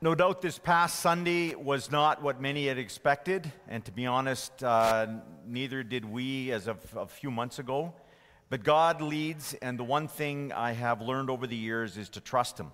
No 0.00 0.14
doubt 0.14 0.42
this 0.42 0.58
past 0.58 1.00
Sunday 1.00 1.54
was 1.54 1.90
not 1.90 2.20
what 2.20 2.40
many 2.40 2.66
had 2.66 2.78
expected, 2.78 3.50
and 3.68 3.82
to 3.84 3.92
be 3.92 4.06
honest, 4.06 4.62
uh, 4.62 5.06
neither 5.46 5.82
did 5.82 6.04
we 6.04 6.50
as 6.50 6.66
of 6.66 6.78
a 6.96 7.06
few 7.06 7.30
months 7.30 7.58
ago. 7.58 7.94
But 8.50 8.64
God 8.64 9.00
leads, 9.00 9.54
and 9.54 9.78
the 9.78 9.84
one 9.84 10.08
thing 10.08 10.52
I 10.52 10.72
have 10.72 11.00
learned 11.00 11.30
over 11.30 11.46
the 11.46 11.56
years 11.56 11.96
is 11.96 12.08
to 12.10 12.20
trust 12.20 12.58
Him. 12.58 12.72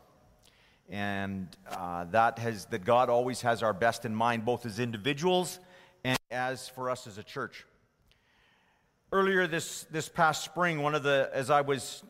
And 0.88 1.46
uh, 1.70 2.04
that, 2.04 2.38
has, 2.38 2.64
that 2.67 2.85
God 2.85 3.10
always 3.10 3.42
has 3.42 3.62
our 3.62 3.74
best 3.74 4.04
in 4.04 4.14
mind, 4.14 4.44
both 4.44 4.64
as 4.66 4.80
individuals 4.80 5.60
and 6.02 6.18
as 6.30 6.68
for 6.71 6.90
us 6.90 7.06
as 7.06 7.18
a 7.18 7.22
church. 7.22 7.64
Earlier 9.12 9.46
this, 9.46 9.84
this 9.90 10.08
past 10.08 10.42
spring, 10.42 10.82
one 10.82 10.94
of 10.94 11.02
the, 11.02 11.30
as 11.32 11.50
I 11.50 11.60
was 11.60 12.02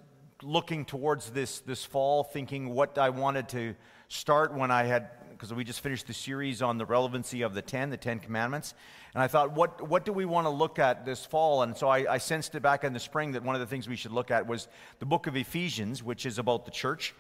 looking 0.42 0.84
towards 0.84 1.30
this, 1.30 1.61
this 1.61 1.84
fall, 1.84 2.22
thinking 2.24 2.70
what 2.70 2.96
I 2.96 3.11
wanted 3.11 3.48
to 3.50 3.74
start 4.11 4.52
when 4.52 4.72
I 4.72 4.82
had, 4.82 5.08
because 5.30 5.54
we 5.54 5.62
just 5.62 5.80
finished 5.80 6.08
the 6.08 6.12
series 6.12 6.62
on 6.62 6.79
the 6.79 6.85
relevancy 6.85 7.43
of 7.43 7.54
the 7.54 7.62
10, 7.62 7.90
the 7.90 7.96
10 7.96 8.18
commandments. 8.18 8.75
And 9.14 9.22
I 9.22 9.29
thought, 9.29 9.52
what, 9.52 9.89
what 9.89 10.04
do 10.04 10.12
we 10.12 10.25
want 10.25 10.46
to 10.46 10.50
look 10.50 10.80
at 10.80 11.07
this 11.07 11.25
fall? 11.25 11.62
And 11.62 11.76
so 11.76 11.89
I, 11.89 12.14
I 12.14 12.18
sensed 12.18 12.57
it 12.57 12.61
back 12.61 12.82
in 12.82 12.93
the 12.93 13.00
spring 13.00 13.32
that 13.32 13.44
one 13.44 13.54
of 13.54 13.61
the 13.61 13.68
things 13.68 13.88
we 13.88 13.94
should 13.94 14.11
look 14.11 14.32
at 14.32 14.49
was 14.49 14.66
the 14.99 15.07
book 15.07 15.29
of 15.29 15.36
Ephesians, 15.36 16.02
which 16.02 16.26
is 16.26 16.40
about 16.40 16.64
the 16.64 16.72
church, 16.72 17.14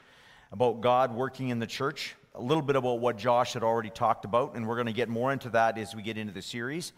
about 0.50 0.80
God 0.80 1.14
working 1.14 1.50
in 1.50 1.60
the 1.60 1.66
church, 1.66 2.16
a 2.34 2.42
little 2.42 2.62
bit 2.62 2.74
about 2.74 2.98
what 2.98 3.16
Josh 3.16 3.52
had 3.52 3.62
already 3.62 3.90
talked 3.90 4.24
about. 4.24 4.56
And 4.56 4.66
we're 4.66 4.76
going 4.76 4.86
to 4.86 4.92
get 4.92 5.08
more 5.08 5.32
into 5.32 5.48
that 5.50 5.78
as 5.78 5.94
we 5.94 6.02
get 6.02 6.18
into 6.18 6.32
the 6.32 6.42
series. 6.42 6.92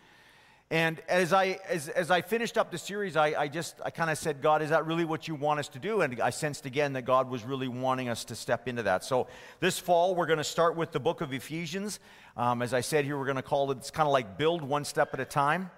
And 0.72 1.02
as 1.06 1.34
I, 1.34 1.58
as, 1.68 1.90
as 1.90 2.10
I 2.10 2.22
finished 2.22 2.56
up 2.56 2.70
the 2.70 2.78
series, 2.78 3.14
I, 3.14 3.34
I 3.38 3.48
just, 3.48 3.78
I 3.84 3.90
kind 3.90 4.08
of 4.08 4.16
said, 4.16 4.40
God, 4.40 4.62
is 4.62 4.70
that 4.70 4.86
really 4.86 5.04
what 5.04 5.28
you 5.28 5.34
want 5.34 5.60
us 5.60 5.68
to 5.68 5.78
do? 5.78 6.00
And 6.00 6.18
I 6.18 6.30
sensed 6.30 6.64
again 6.64 6.94
that 6.94 7.02
God 7.02 7.28
was 7.28 7.44
really 7.44 7.68
wanting 7.68 8.08
us 8.08 8.24
to 8.24 8.34
step 8.34 8.66
into 8.66 8.82
that. 8.84 9.04
So 9.04 9.26
this 9.60 9.78
fall, 9.78 10.14
we're 10.14 10.24
going 10.24 10.38
to 10.38 10.44
start 10.44 10.74
with 10.74 10.90
the 10.90 10.98
book 10.98 11.20
of 11.20 11.34
Ephesians. 11.34 12.00
Um, 12.38 12.62
as 12.62 12.72
I 12.72 12.80
said 12.80 13.04
here, 13.04 13.18
we're 13.18 13.26
going 13.26 13.36
to 13.36 13.42
call 13.42 13.70
it, 13.70 13.76
it's 13.76 13.90
kind 13.90 14.06
of 14.06 14.14
like 14.14 14.38
build 14.38 14.62
one 14.62 14.86
step 14.86 15.12
at 15.12 15.20
a 15.20 15.26
time. 15.26 15.70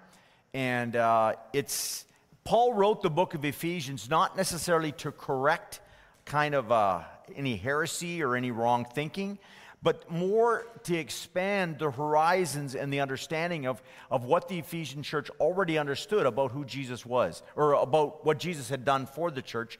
And 0.54 0.94
uh, 0.94 1.32
it's, 1.52 2.04
Paul 2.44 2.72
wrote 2.72 3.02
the 3.02 3.10
book 3.10 3.34
of 3.34 3.44
Ephesians 3.44 4.08
not 4.08 4.36
necessarily 4.36 4.92
to 4.92 5.10
correct 5.10 5.80
kind 6.24 6.54
of 6.54 6.70
uh, 6.70 7.00
any 7.34 7.56
heresy 7.56 8.22
or 8.22 8.36
any 8.36 8.52
wrong 8.52 8.86
thinking, 8.94 9.40
but 9.84 10.10
more 10.10 10.66
to 10.84 10.96
expand 10.96 11.78
the 11.78 11.90
horizons 11.90 12.74
and 12.74 12.90
the 12.90 13.00
understanding 13.00 13.66
of, 13.66 13.82
of 14.10 14.24
what 14.24 14.48
the 14.48 14.58
Ephesian 14.58 15.02
church 15.02 15.28
already 15.38 15.76
understood 15.76 16.24
about 16.24 16.50
who 16.50 16.64
Jesus 16.64 17.04
was, 17.04 17.42
or 17.54 17.74
about 17.74 18.24
what 18.24 18.38
Jesus 18.38 18.70
had 18.70 18.86
done 18.86 19.04
for 19.04 19.30
the 19.30 19.42
church, 19.42 19.78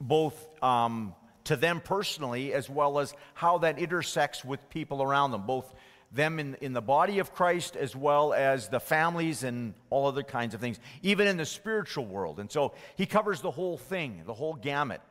both 0.00 0.48
um, 0.62 1.14
to 1.44 1.54
them 1.54 1.82
personally 1.82 2.54
as 2.54 2.70
well 2.70 2.98
as 2.98 3.14
how 3.34 3.58
that 3.58 3.78
intersects 3.78 4.42
with 4.42 4.70
people 4.70 5.02
around 5.02 5.32
them, 5.32 5.42
both 5.46 5.74
them 6.10 6.38
in, 6.40 6.56
in 6.62 6.72
the 6.72 6.80
body 6.80 7.18
of 7.18 7.34
Christ 7.34 7.76
as 7.76 7.94
well 7.94 8.32
as 8.32 8.68
the 8.68 8.80
families 8.80 9.44
and 9.44 9.74
all 9.90 10.06
other 10.06 10.22
kinds 10.22 10.54
of 10.54 10.60
things, 10.60 10.80
even 11.02 11.28
in 11.28 11.36
the 11.36 11.44
spiritual 11.44 12.06
world. 12.06 12.40
And 12.40 12.50
so 12.50 12.72
he 12.96 13.04
covers 13.04 13.42
the 13.42 13.50
whole 13.50 13.76
thing, 13.76 14.22
the 14.24 14.34
whole 14.34 14.54
gamut. 14.54 15.02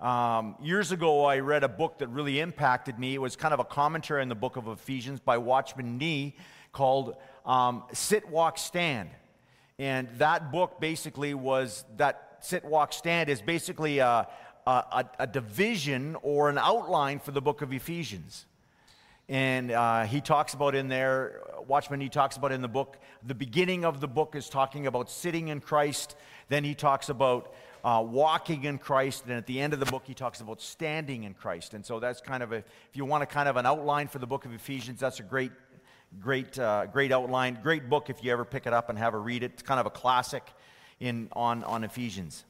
Um, 0.00 0.56
years 0.60 0.90
ago, 0.90 1.24
I 1.24 1.38
read 1.38 1.62
a 1.62 1.68
book 1.68 1.98
that 1.98 2.08
really 2.08 2.40
impacted 2.40 2.98
me. 2.98 3.14
It 3.14 3.20
was 3.20 3.36
kind 3.36 3.54
of 3.54 3.60
a 3.60 3.64
commentary 3.64 4.22
on 4.22 4.28
the 4.28 4.34
book 4.34 4.56
of 4.56 4.66
Ephesians 4.66 5.20
by 5.20 5.38
Watchman 5.38 5.98
Nee 5.98 6.34
called 6.72 7.16
um, 7.46 7.84
Sit, 7.92 8.28
Walk, 8.28 8.58
Stand. 8.58 9.10
And 9.78 10.08
that 10.18 10.52
book 10.52 10.80
basically 10.80 11.34
was 11.34 11.84
that 11.96 12.38
Sit, 12.40 12.64
Walk, 12.64 12.92
Stand 12.92 13.28
is 13.28 13.40
basically 13.40 13.98
a, 14.00 14.28
a, 14.66 15.04
a 15.20 15.26
division 15.26 16.16
or 16.22 16.48
an 16.48 16.58
outline 16.58 17.20
for 17.20 17.30
the 17.30 17.40
book 17.40 17.62
of 17.62 17.72
Ephesians. 17.72 18.46
And 19.28 19.70
uh, 19.70 20.04
he 20.04 20.20
talks 20.20 20.52
about 20.54 20.74
in 20.74 20.88
there, 20.88 21.40
Watchman, 21.66 22.00
he 22.00 22.08
talks 22.08 22.36
about 22.36 22.52
in 22.52 22.60
the 22.60 22.68
book, 22.68 22.98
the 23.24 23.34
beginning 23.34 23.84
of 23.84 24.00
the 24.00 24.08
book 24.08 24.34
is 24.34 24.48
talking 24.48 24.86
about 24.86 25.10
sitting 25.10 25.48
in 25.48 25.60
Christ. 25.60 26.16
Then 26.48 26.64
he 26.64 26.74
talks 26.74 27.08
about 27.08 27.54
uh, 27.84 28.04
walking 28.06 28.64
in 28.64 28.78
Christ. 28.78 29.24
And 29.24 29.34
at 29.34 29.46
the 29.46 29.60
end 29.60 29.72
of 29.72 29.80
the 29.80 29.86
book, 29.86 30.02
he 30.06 30.14
talks 30.14 30.40
about 30.40 30.60
standing 30.60 31.24
in 31.24 31.34
Christ. 31.34 31.74
And 31.74 31.86
so 31.86 32.00
that's 32.00 32.20
kind 32.20 32.42
of 32.42 32.52
a, 32.52 32.56
if 32.56 32.94
you 32.94 33.04
want 33.04 33.22
a 33.22 33.26
kind 33.26 33.48
of 33.48 33.56
an 33.56 33.66
outline 33.66 34.08
for 34.08 34.18
the 34.18 34.26
book 34.26 34.44
of 34.44 34.52
Ephesians, 34.52 35.00
that's 35.00 35.20
a 35.20 35.22
great, 35.22 35.52
great, 36.20 36.58
uh, 36.58 36.86
great 36.86 37.12
outline. 37.12 37.58
Great 37.62 37.88
book 37.88 38.10
if 38.10 38.22
you 38.24 38.32
ever 38.32 38.44
pick 38.44 38.66
it 38.66 38.72
up 38.72 38.90
and 38.90 38.98
have 38.98 39.14
a 39.14 39.18
read 39.18 39.42
it. 39.42 39.52
It's 39.54 39.62
kind 39.62 39.80
of 39.80 39.86
a 39.86 39.90
classic 39.90 40.52
in, 41.00 41.28
on, 41.32 41.64
on 41.64 41.84
Ephesians. 41.84 42.44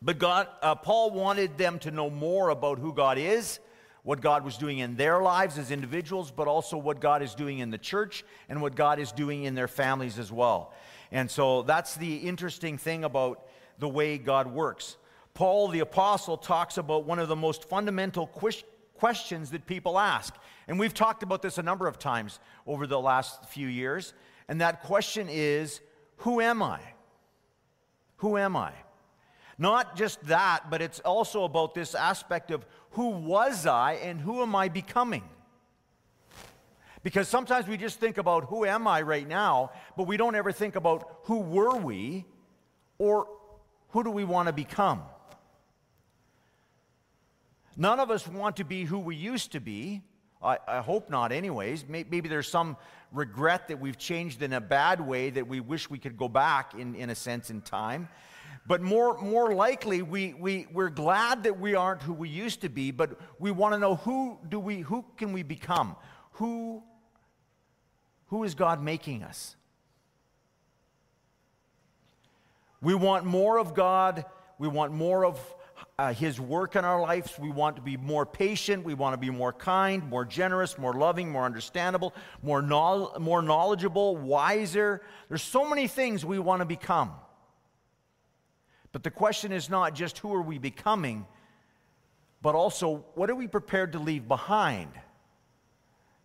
But 0.00 0.18
God, 0.18 0.48
uh, 0.60 0.74
Paul 0.74 1.12
wanted 1.12 1.56
them 1.56 1.78
to 1.80 1.90
know 1.90 2.10
more 2.10 2.50
about 2.50 2.78
who 2.78 2.92
God 2.92 3.16
is, 3.16 3.58
what 4.04 4.20
God 4.20 4.44
was 4.44 4.56
doing 4.58 4.78
in 4.78 4.96
their 4.96 5.20
lives 5.20 5.58
as 5.58 5.70
individuals, 5.70 6.30
but 6.30 6.46
also 6.46 6.76
what 6.76 7.00
God 7.00 7.22
is 7.22 7.34
doing 7.34 7.58
in 7.58 7.70
the 7.70 7.78
church 7.78 8.22
and 8.48 8.62
what 8.62 8.76
God 8.76 8.98
is 8.98 9.10
doing 9.10 9.44
in 9.44 9.54
their 9.54 9.66
families 9.66 10.18
as 10.18 10.30
well. 10.30 10.72
And 11.10 11.30
so 11.30 11.62
that's 11.62 11.94
the 11.94 12.16
interesting 12.16 12.78
thing 12.78 13.02
about 13.02 13.46
the 13.78 13.88
way 13.88 14.18
God 14.18 14.46
works. 14.46 14.98
Paul 15.32 15.68
the 15.68 15.80
Apostle 15.80 16.36
talks 16.36 16.76
about 16.76 17.06
one 17.06 17.18
of 17.18 17.28
the 17.28 17.36
most 17.36 17.68
fundamental 17.68 18.26
questions 18.26 19.50
that 19.50 19.66
people 19.66 19.98
ask. 19.98 20.34
And 20.68 20.78
we've 20.78 20.94
talked 20.94 21.22
about 21.22 21.40
this 21.42 21.56
a 21.56 21.62
number 21.62 21.88
of 21.88 21.98
times 21.98 22.38
over 22.66 22.86
the 22.86 23.00
last 23.00 23.46
few 23.46 23.66
years. 23.66 24.12
And 24.48 24.60
that 24.60 24.82
question 24.82 25.28
is 25.30 25.80
Who 26.18 26.40
am 26.42 26.62
I? 26.62 26.80
Who 28.18 28.36
am 28.36 28.54
I? 28.54 28.72
Not 29.56 29.96
just 29.96 30.22
that, 30.26 30.70
but 30.70 30.82
it's 30.82 31.00
also 31.00 31.44
about 31.44 31.74
this 31.74 31.94
aspect 31.94 32.50
of 32.50 32.66
who 32.94 33.10
was 33.10 33.66
I 33.66 33.94
and 33.94 34.20
who 34.20 34.42
am 34.42 34.54
I 34.56 34.68
becoming? 34.68 35.24
Because 37.02 37.28
sometimes 37.28 37.68
we 37.68 37.76
just 37.76 38.00
think 38.00 38.18
about 38.18 38.44
who 38.44 38.64
am 38.64 38.86
I 38.88 39.02
right 39.02 39.28
now, 39.28 39.72
but 39.96 40.06
we 40.06 40.16
don't 40.16 40.34
ever 40.34 40.52
think 40.52 40.74
about 40.74 41.18
who 41.24 41.40
were 41.40 41.76
we 41.76 42.24
or 42.98 43.28
who 43.90 44.02
do 44.02 44.10
we 44.10 44.24
want 44.24 44.48
to 44.48 44.52
become? 44.52 45.02
None 47.76 48.00
of 48.00 48.10
us 48.10 48.26
want 48.26 48.56
to 48.56 48.64
be 48.64 48.84
who 48.84 48.98
we 48.98 49.16
used 49.16 49.52
to 49.52 49.60
be. 49.60 50.02
I, 50.42 50.58
I, 50.66 50.80
hope 50.80 51.10
not, 51.10 51.32
anyways. 51.32 51.86
Maybe 51.88 52.20
there's 52.20 52.48
some 52.48 52.76
regret 53.12 53.68
that 53.68 53.80
we've 53.80 53.98
changed 53.98 54.42
in 54.42 54.52
a 54.52 54.60
bad 54.60 55.00
way 55.00 55.30
that 55.30 55.48
we 55.48 55.60
wish 55.60 55.90
we 55.90 55.98
could 55.98 56.16
go 56.16 56.28
back, 56.28 56.74
in, 56.74 56.94
in 56.94 57.10
a 57.10 57.14
sense, 57.14 57.50
in 57.50 57.60
time. 57.62 58.08
But 58.66 58.80
more, 58.80 59.18
more 59.18 59.54
likely, 59.54 60.00
we, 60.00 60.32
we, 60.32 60.66
we're 60.72 60.88
glad 60.88 61.42
that 61.42 61.60
we 61.60 61.74
aren't 61.74 62.02
who 62.02 62.14
we 62.14 62.30
used 62.30 62.62
to 62.62 62.70
be, 62.70 62.90
but 62.90 63.18
we 63.38 63.50
want 63.50 63.74
to 63.74 63.78
know 63.78 63.96
who, 63.96 64.38
do 64.48 64.58
we, 64.58 64.80
who 64.80 65.04
can 65.18 65.32
we 65.32 65.42
become? 65.42 65.96
Who, 66.32 66.82
who 68.28 68.44
is 68.44 68.54
God 68.54 68.82
making 68.82 69.22
us? 69.22 69.56
We 72.80 72.94
want 72.94 73.26
more 73.26 73.58
of 73.58 73.74
God. 73.74 74.24
We 74.58 74.68
want 74.68 74.92
more 74.92 75.26
of 75.26 75.38
uh, 75.98 76.14
His 76.14 76.40
work 76.40 76.74
in 76.74 76.86
our 76.86 77.00
lives. 77.00 77.38
We 77.38 77.50
want 77.50 77.76
to 77.76 77.82
be 77.82 77.98
more 77.98 78.24
patient. 78.24 78.84
We 78.84 78.94
want 78.94 79.12
to 79.12 79.18
be 79.18 79.30
more 79.30 79.52
kind, 79.52 80.08
more 80.08 80.24
generous, 80.24 80.78
more 80.78 80.94
loving, 80.94 81.30
more 81.30 81.44
understandable, 81.44 82.14
more, 82.42 82.62
no- 82.62 83.12
more 83.18 83.42
knowledgeable, 83.42 84.16
wiser. 84.16 85.02
There's 85.28 85.42
so 85.42 85.68
many 85.68 85.86
things 85.86 86.24
we 86.24 86.38
want 86.38 86.60
to 86.60 86.66
become. 86.66 87.12
But 88.94 89.02
the 89.02 89.10
question 89.10 89.50
is 89.50 89.68
not 89.68 89.92
just 89.96 90.18
who 90.18 90.32
are 90.34 90.40
we 90.40 90.56
becoming, 90.56 91.26
but 92.40 92.54
also 92.54 93.04
what 93.16 93.28
are 93.28 93.34
we 93.34 93.48
prepared 93.48 93.90
to 93.94 93.98
leave 93.98 94.28
behind? 94.28 94.92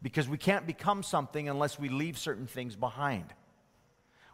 Because 0.03 0.29
we 0.29 0.37
can't 0.37 0.67
become 0.67 1.01
something 1.01 1.49
unless 1.49 1.79
we 1.79 1.89
leave 1.89 2.15
certain 2.15 2.45
things 2.45 2.75
behind. 2.75 3.33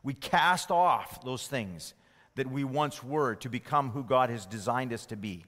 We 0.04 0.16
cast 0.16 0.70
off 0.70 1.24
those 1.24 1.48
things 1.48 1.94
that 2.36 2.52
we 2.52 2.66
once 2.66 3.02
were 3.02 3.36
to 3.36 3.48
become 3.48 3.92
who 3.92 4.04
God 4.04 4.30
has 4.30 4.46
designed 4.46 4.92
us 4.92 5.06
to 5.06 5.16
be. 5.16 5.46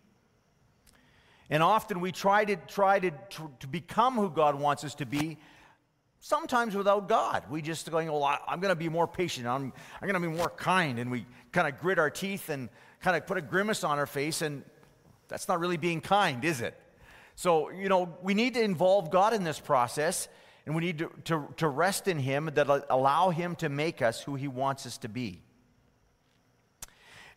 And 1.50 1.62
often 1.62 2.00
we 2.00 2.14
try 2.14 2.46
to 2.46 2.56
try 2.56 3.00
to, 3.00 3.12
to 3.60 3.68
become 3.68 4.16
who 4.16 4.30
God 4.30 4.56
wants 4.56 4.86
us 4.86 4.95
to 4.95 5.06
be, 5.06 5.40
sometimes 6.19 6.75
without 6.75 7.08
God. 7.08 7.44
We 7.50 7.62
just 7.62 7.90
going, 7.90 8.12
well, 8.12 8.24
I, 8.24 8.40
am 8.48 8.60
going 8.60 8.72
to 8.72 8.75
be 8.75 8.90
more 8.90 9.08
patient. 9.08 9.48
I'm, 9.48 9.74
I'm 10.02 10.08
going 10.08 10.22
to 10.22 10.30
be 10.30 10.36
more 10.36 10.50
kind. 10.50 11.00
And 11.00 11.12
we 11.12 11.25
kind 11.52 11.68
of 11.68 11.80
grit 11.80 12.00
our 12.00 12.10
teeth 12.10 12.50
and 12.50 12.69
kind 13.02 13.16
of 13.16 13.25
put 13.25 13.38
a 13.38 13.42
grimace 13.42 13.84
on 13.84 14.00
our 14.00 14.06
face. 14.06 14.42
And 14.42 14.64
that's 15.28 15.48
not 15.48 15.60
really 15.60 15.78
being 15.78 16.02
kind, 16.02 16.44
is 16.44 16.62
it? 16.62 16.80
So, 17.36 17.69
you 17.69 17.90
know, 17.90 18.18
we 18.22 18.34
need 18.34 18.56
to 18.56 18.62
involve 18.62 19.12
God 19.12 19.34
in 19.34 19.44
this 19.44 19.60
process. 19.60 20.28
And 20.66 20.75
we 20.75 20.81
need 20.81 20.98
to, 20.98 21.12
to, 21.25 21.48
to 21.58 21.68
rest 21.69 22.08
in 22.10 22.19
Him 22.19 22.50
that 22.56 22.68
allow 22.90 23.30
Him 23.30 23.56
to 23.58 23.69
make 23.69 24.02
us 24.02 24.22
who 24.22 24.36
He 24.36 24.50
wants 24.50 24.86
us 24.86 24.98
to 25.00 25.10
be. 25.10 25.42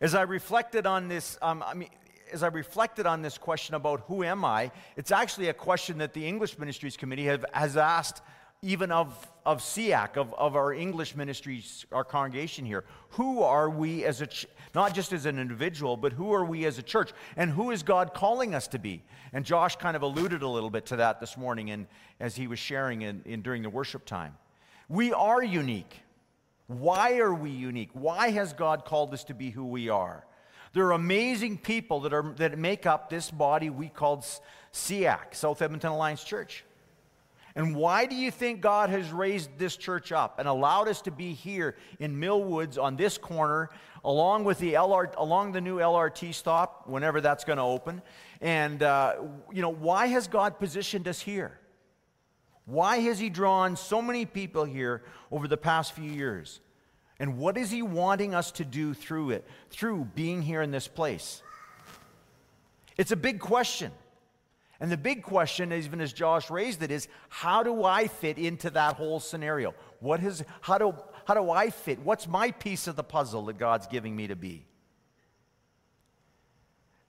As 0.01 0.15
I 0.15 0.23
reflected 0.23 0.85
on 0.85 1.07
this, 1.07 1.37
um, 1.41 1.63
I 1.65 1.75
mean, 1.75 1.89
as 2.33 2.43
I 2.43 2.47
reflected 2.47 3.05
on 3.05 3.21
this 3.21 3.37
question 3.37 3.75
about 3.75 4.01
who 4.07 4.23
am 4.23 4.43
I, 4.43 4.71
it's 4.97 5.11
actually 5.11 5.47
a 5.49 5.53
question 5.53 5.99
that 5.99 6.13
the 6.13 6.27
English 6.27 6.57
Ministries 6.57 6.97
Committee 6.97 7.25
have, 7.25 7.45
has 7.53 7.77
asked 7.77 8.21
even 8.63 8.91
of, 8.91 9.27
of 9.43 9.59
SEAC, 9.59 10.17
of, 10.17 10.35
of 10.35 10.55
our 10.55 10.71
English 10.71 11.15
ministries, 11.15 11.87
our 11.91 12.03
congregation 12.03 12.63
here. 12.63 12.83
Who 13.11 13.41
are 13.41 13.67
we 13.67 14.05
as 14.05 14.21
a, 14.21 14.27
ch- 14.27 14.45
not 14.75 14.93
just 14.93 15.13
as 15.13 15.25
an 15.25 15.39
individual, 15.39 15.97
but 15.97 16.13
who 16.13 16.31
are 16.31 16.45
we 16.45 16.65
as 16.65 16.77
a 16.77 16.83
church? 16.83 17.11
And 17.35 17.49
who 17.49 17.71
is 17.71 17.81
God 17.81 18.13
calling 18.13 18.53
us 18.53 18.67
to 18.67 18.77
be? 18.77 19.01
And 19.33 19.43
Josh 19.43 19.77
kind 19.77 19.95
of 19.95 20.03
alluded 20.03 20.43
a 20.43 20.47
little 20.47 20.69
bit 20.69 20.85
to 20.87 20.97
that 20.97 21.19
this 21.19 21.37
morning 21.37 21.71
and 21.71 21.87
as 22.19 22.35
he 22.35 22.45
was 22.45 22.59
sharing 22.59 23.01
in, 23.01 23.23
in 23.25 23.41
during 23.41 23.63
the 23.63 23.69
worship 23.69 24.05
time. 24.05 24.37
We 24.87 25.11
are 25.11 25.41
unique. 25.43 25.99
Why 26.67 27.17
are 27.17 27.33
we 27.33 27.49
unique? 27.49 27.89
Why 27.93 28.29
has 28.29 28.53
God 28.53 28.85
called 28.85 29.11
us 29.15 29.23
to 29.23 29.33
be 29.33 29.49
who 29.49 29.65
we 29.65 29.89
are? 29.89 30.23
There 30.73 30.85
are 30.85 30.91
amazing 30.91 31.57
people 31.57 32.01
that, 32.01 32.13
are, 32.13 32.31
that 32.37 32.59
make 32.59 32.85
up 32.85 33.09
this 33.09 33.31
body 33.31 33.71
we 33.71 33.89
called 33.89 34.23
SEAC, 34.71 35.33
South 35.33 35.63
Edmonton 35.63 35.89
Alliance 35.89 36.23
Church. 36.23 36.63
And 37.55 37.75
why 37.75 38.05
do 38.05 38.15
you 38.15 38.31
think 38.31 38.61
God 38.61 38.89
has 38.89 39.11
raised 39.11 39.57
this 39.57 39.75
church 39.75 40.11
up 40.11 40.39
and 40.39 40.47
allowed 40.47 40.87
us 40.87 41.01
to 41.03 41.11
be 41.11 41.33
here 41.33 41.75
in 41.99 42.19
Millwoods 42.19 42.81
on 42.81 42.95
this 42.95 43.17
corner, 43.17 43.69
along 44.05 44.45
with 44.45 44.59
the 44.59 44.73
LR, 44.73 45.13
along 45.17 45.51
the 45.51 45.61
new 45.61 45.77
LRT 45.77 46.33
stop, 46.33 46.87
whenever 46.87 47.19
that's 47.19 47.43
going 47.43 47.57
to 47.57 47.63
open? 47.63 48.01
And 48.39 48.81
uh, 48.81 49.15
you 49.51 49.61
know, 49.61 49.69
why 49.69 50.07
has 50.07 50.27
God 50.27 50.59
positioned 50.59 51.07
us 51.07 51.19
here? 51.19 51.59
Why 52.65 52.97
has 52.99 53.19
He 53.19 53.29
drawn 53.29 53.75
so 53.75 54.01
many 54.01 54.25
people 54.25 54.63
here 54.63 55.03
over 55.31 55.47
the 55.47 55.57
past 55.57 55.93
few 55.93 56.09
years? 56.09 56.61
And 57.19 57.37
what 57.37 57.57
is 57.57 57.69
He 57.69 57.81
wanting 57.81 58.33
us 58.33 58.51
to 58.53 58.65
do 58.65 58.93
through 58.93 59.31
it, 59.31 59.47
through 59.69 60.05
being 60.15 60.41
here 60.41 60.61
in 60.61 60.71
this 60.71 60.87
place? 60.87 61.43
It's 62.97 63.11
a 63.11 63.17
big 63.17 63.39
question. 63.39 63.91
And 64.81 64.91
the 64.91 64.97
big 64.97 65.21
question, 65.21 65.71
even 65.71 66.01
as 66.01 66.11
Josh 66.11 66.49
raised 66.49 66.81
it, 66.81 66.89
is 66.89 67.07
how 67.29 67.61
do 67.61 67.83
I 67.83 68.07
fit 68.07 68.39
into 68.39 68.71
that 68.71 68.95
whole 68.95 69.19
scenario? 69.19 69.75
What 69.99 70.23
is, 70.23 70.43
how, 70.59 70.79
do, 70.79 70.95
how 71.25 71.35
do 71.35 71.51
I 71.51 71.69
fit? 71.69 71.99
What's 71.99 72.27
my 72.27 72.49
piece 72.49 72.87
of 72.87 72.95
the 72.95 73.03
puzzle 73.03 73.45
that 73.45 73.59
God's 73.59 73.85
giving 73.85 74.15
me 74.15 74.25
to 74.25 74.35
be? 74.35 74.65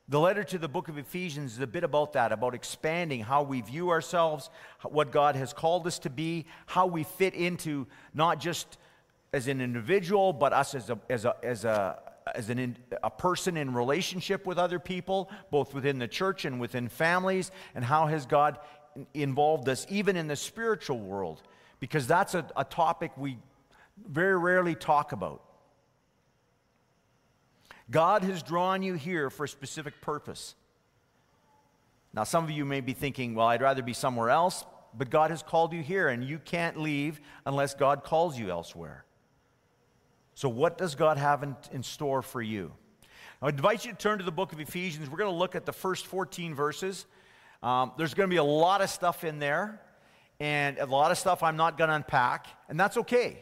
The 0.06 0.20
letter 0.20 0.44
to 0.44 0.58
the 0.58 0.68
book 0.68 0.88
of 0.88 0.98
Ephesians 0.98 1.54
is 1.54 1.60
a 1.60 1.66
bit 1.66 1.82
about 1.82 2.12
that, 2.12 2.30
about 2.30 2.54
expanding 2.54 3.22
how 3.22 3.42
we 3.42 3.62
view 3.62 3.88
ourselves, 3.88 4.50
what 4.82 5.10
God 5.10 5.34
has 5.34 5.54
called 5.54 5.86
us 5.86 5.98
to 6.00 6.10
be, 6.10 6.44
how 6.66 6.84
we 6.84 7.04
fit 7.04 7.32
into 7.32 7.86
not 8.12 8.38
just 8.38 8.76
as 9.32 9.48
an 9.48 9.62
individual, 9.62 10.34
but 10.34 10.52
us 10.52 10.74
as 10.74 10.90
a, 10.90 10.98
as 11.08 11.24
a, 11.24 11.36
as 11.42 11.64
a, 11.64 11.98
as 12.34 12.50
an, 12.50 12.76
a 13.02 13.10
person 13.10 13.56
in 13.56 13.74
relationship 13.74 14.46
with 14.46 14.58
other 14.58 14.78
people, 14.78 15.30
both 15.50 15.74
within 15.74 15.98
the 15.98 16.08
church 16.08 16.44
and 16.44 16.60
within 16.60 16.88
families, 16.88 17.50
and 17.74 17.84
how 17.84 18.06
has 18.06 18.26
God 18.26 18.58
involved 19.14 19.68
us 19.68 19.86
even 19.88 20.16
in 20.16 20.28
the 20.28 20.36
spiritual 20.36 20.98
world? 20.98 21.42
Because 21.80 22.06
that's 22.06 22.34
a, 22.34 22.46
a 22.56 22.64
topic 22.64 23.12
we 23.16 23.38
very 24.06 24.38
rarely 24.38 24.74
talk 24.74 25.12
about. 25.12 25.42
God 27.90 28.22
has 28.22 28.42
drawn 28.42 28.82
you 28.82 28.94
here 28.94 29.28
for 29.28 29.44
a 29.44 29.48
specific 29.48 30.00
purpose. 30.00 30.54
Now, 32.14 32.24
some 32.24 32.44
of 32.44 32.50
you 32.50 32.64
may 32.64 32.80
be 32.80 32.92
thinking, 32.92 33.34
well, 33.34 33.46
I'd 33.48 33.62
rather 33.62 33.82
be 33.82 33.92
somewhere 33.92 34.30
else, 34.30 34.64
but 34.94 35.10
God 35.10 35.30
has 35.30 35.42
called 35.42 35.72
you 35.72 35.82
here, 35.82 36.08
and 36.08 36.22
you 36.22 36.38
can't 36.38 36.78
leave 36.78 37.20
unless 37.46 37.74
God 37.74 38.04
calls 38.04 38.38
you 38.38 38.50
elsewhere. 38.50 39.04
So, 40.34 40.48
what 40.48 40.78
does 40.78 40.94
God 40.94 41.18
have 41.18 41.42
in, 41.42 41.56
in 41.72 41.82
store 41.82 42.22
for 42.22 42.40
you? 42.40 42.72
I 43.40 43.48
invite 43.48 43.84
you 43.84 43.92
to 43.92 43.98
turn 43.98 44.18
to 44.18 44.24
the 44.24 44.32
book 44.32 44.52
of 44.52 44.60
Ephesians. 44.60 45.10
We're 45.10 45.18
going 45.18 45.32
to 45.32 45.36
look 45.36 45.54
at 45.54 45.66
the 45.66 45.72
first 45.72 46.06
14 46.06 46.54
verses. 46.54 47.06
Um, 47.62 47.92
there's 47.98 48.14
going 48.14 48.28
to 48.28 48.32
be 48.32 48.38
a 48.38 48.44
lot 48.44 48.80
of 48.80 48.90
stuff 48.90 49.24
in 49.24 49.38
there, 49.38 49.80
and 50.40 50.78
a 50.78 50.86
lot 50.86 51.10
of 51.10 51.18
stuff 51.18 51.42
I'm 51.42 51.56
not 51.56 51.76
going 51.76 51.88
to 51.88 51.96
unpack, 51.96 52.46
and 52.68 52.78
that's 52.78 52.96
okay 52.98 53.38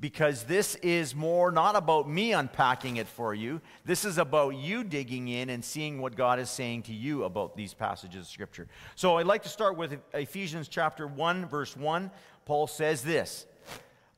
because 0.00 0.44
this 0.44 0.76
is 0.76 1.14
more 1.14 1.52
not 1.52 1.76
about 1.76 2.08
me 2.08 2.32
unpacking 2.32 2.96
it 2.96 3.06
for 3.06 3.34
you. 3.34 3.60
This 3.84 4.04
is 4.04 4.16
about 4.16 4.56
you 4.56 4.82
digging 4.82 5.28
in 5.28 5.50
and 5.50 5.62
seeing 5.62 6.00
what 6.00 6.16
God 6.16 6.38
is 6.40 6.48
saying 6.48 6.84
to 6.84 6.94
you 6.94 7.24
about 7.24 7.54
these 7.54 7.74
passages 7.74 8.22
of 8.22 8.26
Scripture. 8.26 8.66
So 8.94 9.18
I'd 9.18 9.26
like 9.26 9.42
to 9.42 9.50
start 9.50 9.76
with 9.76 9.98
Ephesians 10.14 10.68
chapter 10.68 11.06
1, 11.06 11.46
verse 11.46 11.76
1. 11.76 12.10
Paul 12.46 12.66
says 12.66 13.02
this 13.02 13.46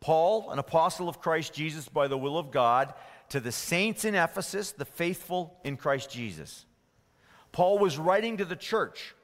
Paul, 0.03 0.51
an 0.51 0.59
apostle 0.59 1.09
of 1.09 1.21
Christ 1.21 1.55
Jesus 1.55 1.89
by 1.89 2.09
the 2.09 2.19
will 2.19 2.37
of 2.37 2.51
God, 2.51 2.93
to 3.29 3.39
the 3.39 3.53
saints 3.53 4.05
in 4.05 4.17
Ephesus, 4.17 4.73
the 4.73 4.85
faithful 4.85 5.57
in 5.63 5.77
Christ 5.77 6.11
Jesus. 6.11 6.67
Paul 7.53 7.79
was 7.79 7.99
writing 7.99 8.39
to 8.39 8.45
the 8.45 8.57
church, 8.57 9.15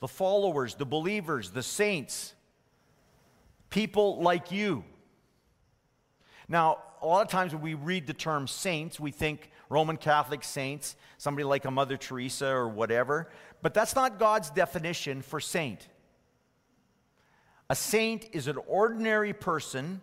the 0.00 0.08
followers, 0.08 0.74
the 0.74 0.86
believers, 0.86 1.50
the 1.50 1.62
saints, 1.62 2.34
people 3.68 4.22
like 4.22 4.50
you. 4.50 4.84
Now, 6.48 6.78
a 7.02 7.06
lot 7.06 7.20
of 7.20 7.28
times 7.28 7.52
when 7.52 7.60
we 7.60 7.74
read 7.74 8.06
the 8.06 8.14
term 8.14 8.48
saints, 8.48 8.98
we 8.98 9.10
think 9.10 9.50
Roman 9.68 9.98
Catholic 9.98 10.44
saints, 10.44 10.96
somebody 11.18 11.44
like 11.44 11.66
a 11.66 11.70
Mother 11.70 11.98
Teresa 11.98 12.48
or 12.48 12.68
whatever, 12.68 13.28
but 13.60 13.74
that's 13.74 13.94
not 13.94 14.18
God's 14.18 14.48
definition 14.48 15.20
for 15.20 15.40
saint. 15.40 15.88
A 17.68 17.76
saint 17.76 18.28
is 18.32 18.46
an 18.46 18.58
ordinary 18.66 19.32
person 19.32 20.00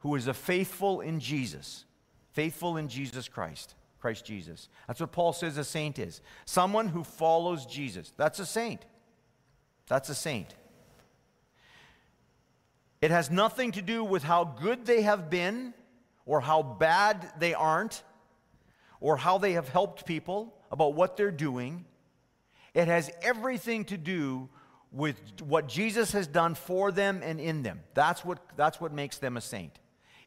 who 0.00 0.14
is 0.14 0.26
a 0.26 0.34
faithful 0.34 1.00
in 1.00 1.20
Jesus, 1.20 1.84
faithful 2.32 2.76
in 2.76 2.88
Jesus 2.88 3.28
Christ, 3.28 3.74
Christ 4.00 4.24
Jesus. 4.24 4.68
That's 4.86 5.00
what 5.00 5.12
Paul 5.12 5.32
says 5.32 5.58
a 5.58 5.64
saint 5.64 5.98
is. 5.98 6.20
Someone 6.44 6.88
who 6.88 7.02
follows 7.02 7.66
Jesus. 7.66 8.12
That's 8.16 8.38
a 8.38 8.46
saint. 8.46 8.84
That's 9.88 10.08
a 10.08 10.14
saint. 10.14 10.54
It 13.00 13.10
has 13.10 13.30
nothing 13.30 13.72
to 13.72 13.82
do 13.82 14.04
with 14.04 14.22
how 14.22 14.44
good 14.44 14.84
they 14.84 15.02
have 15.02 15.30
been 15.30 15.72
or 16.26 16.40
how 16.40 16.62
bad 16.62 17.32
they 17.38 17.54
aren't 17.54 18.02
or 19.00 19.16
how 19.16 19.38
they 19.38 19.52
have 19.52 19.68
helped 19.68 20.04
people 20.04 20.54
about 20.70 20.94
what 20.94 21.16
they're 21.16 21.30
doing. 21.30 21.84
It 22.74 22.88
has 22.88 23.10
everything 23.22 23.84
to 23.86 23.96
do 23.96 24.48
with 24.90 25.16
what 25.42 25.68
Jesus 25.68 26.12
has 26.12 26.26
done 26.26 26.54
for 26.54 26.90
them 26.90 27.20
and 27.22 27.40
in 27.40 27.62
them. 27.62 27.80
That's 27.94 28.24
what, 28.24 28.40
that's 28.56 28.80
what 28.80 28.92
makes 28.92 29.18
them 29.18 29.36
a 29.36 29.40
saint. 29.40 29.78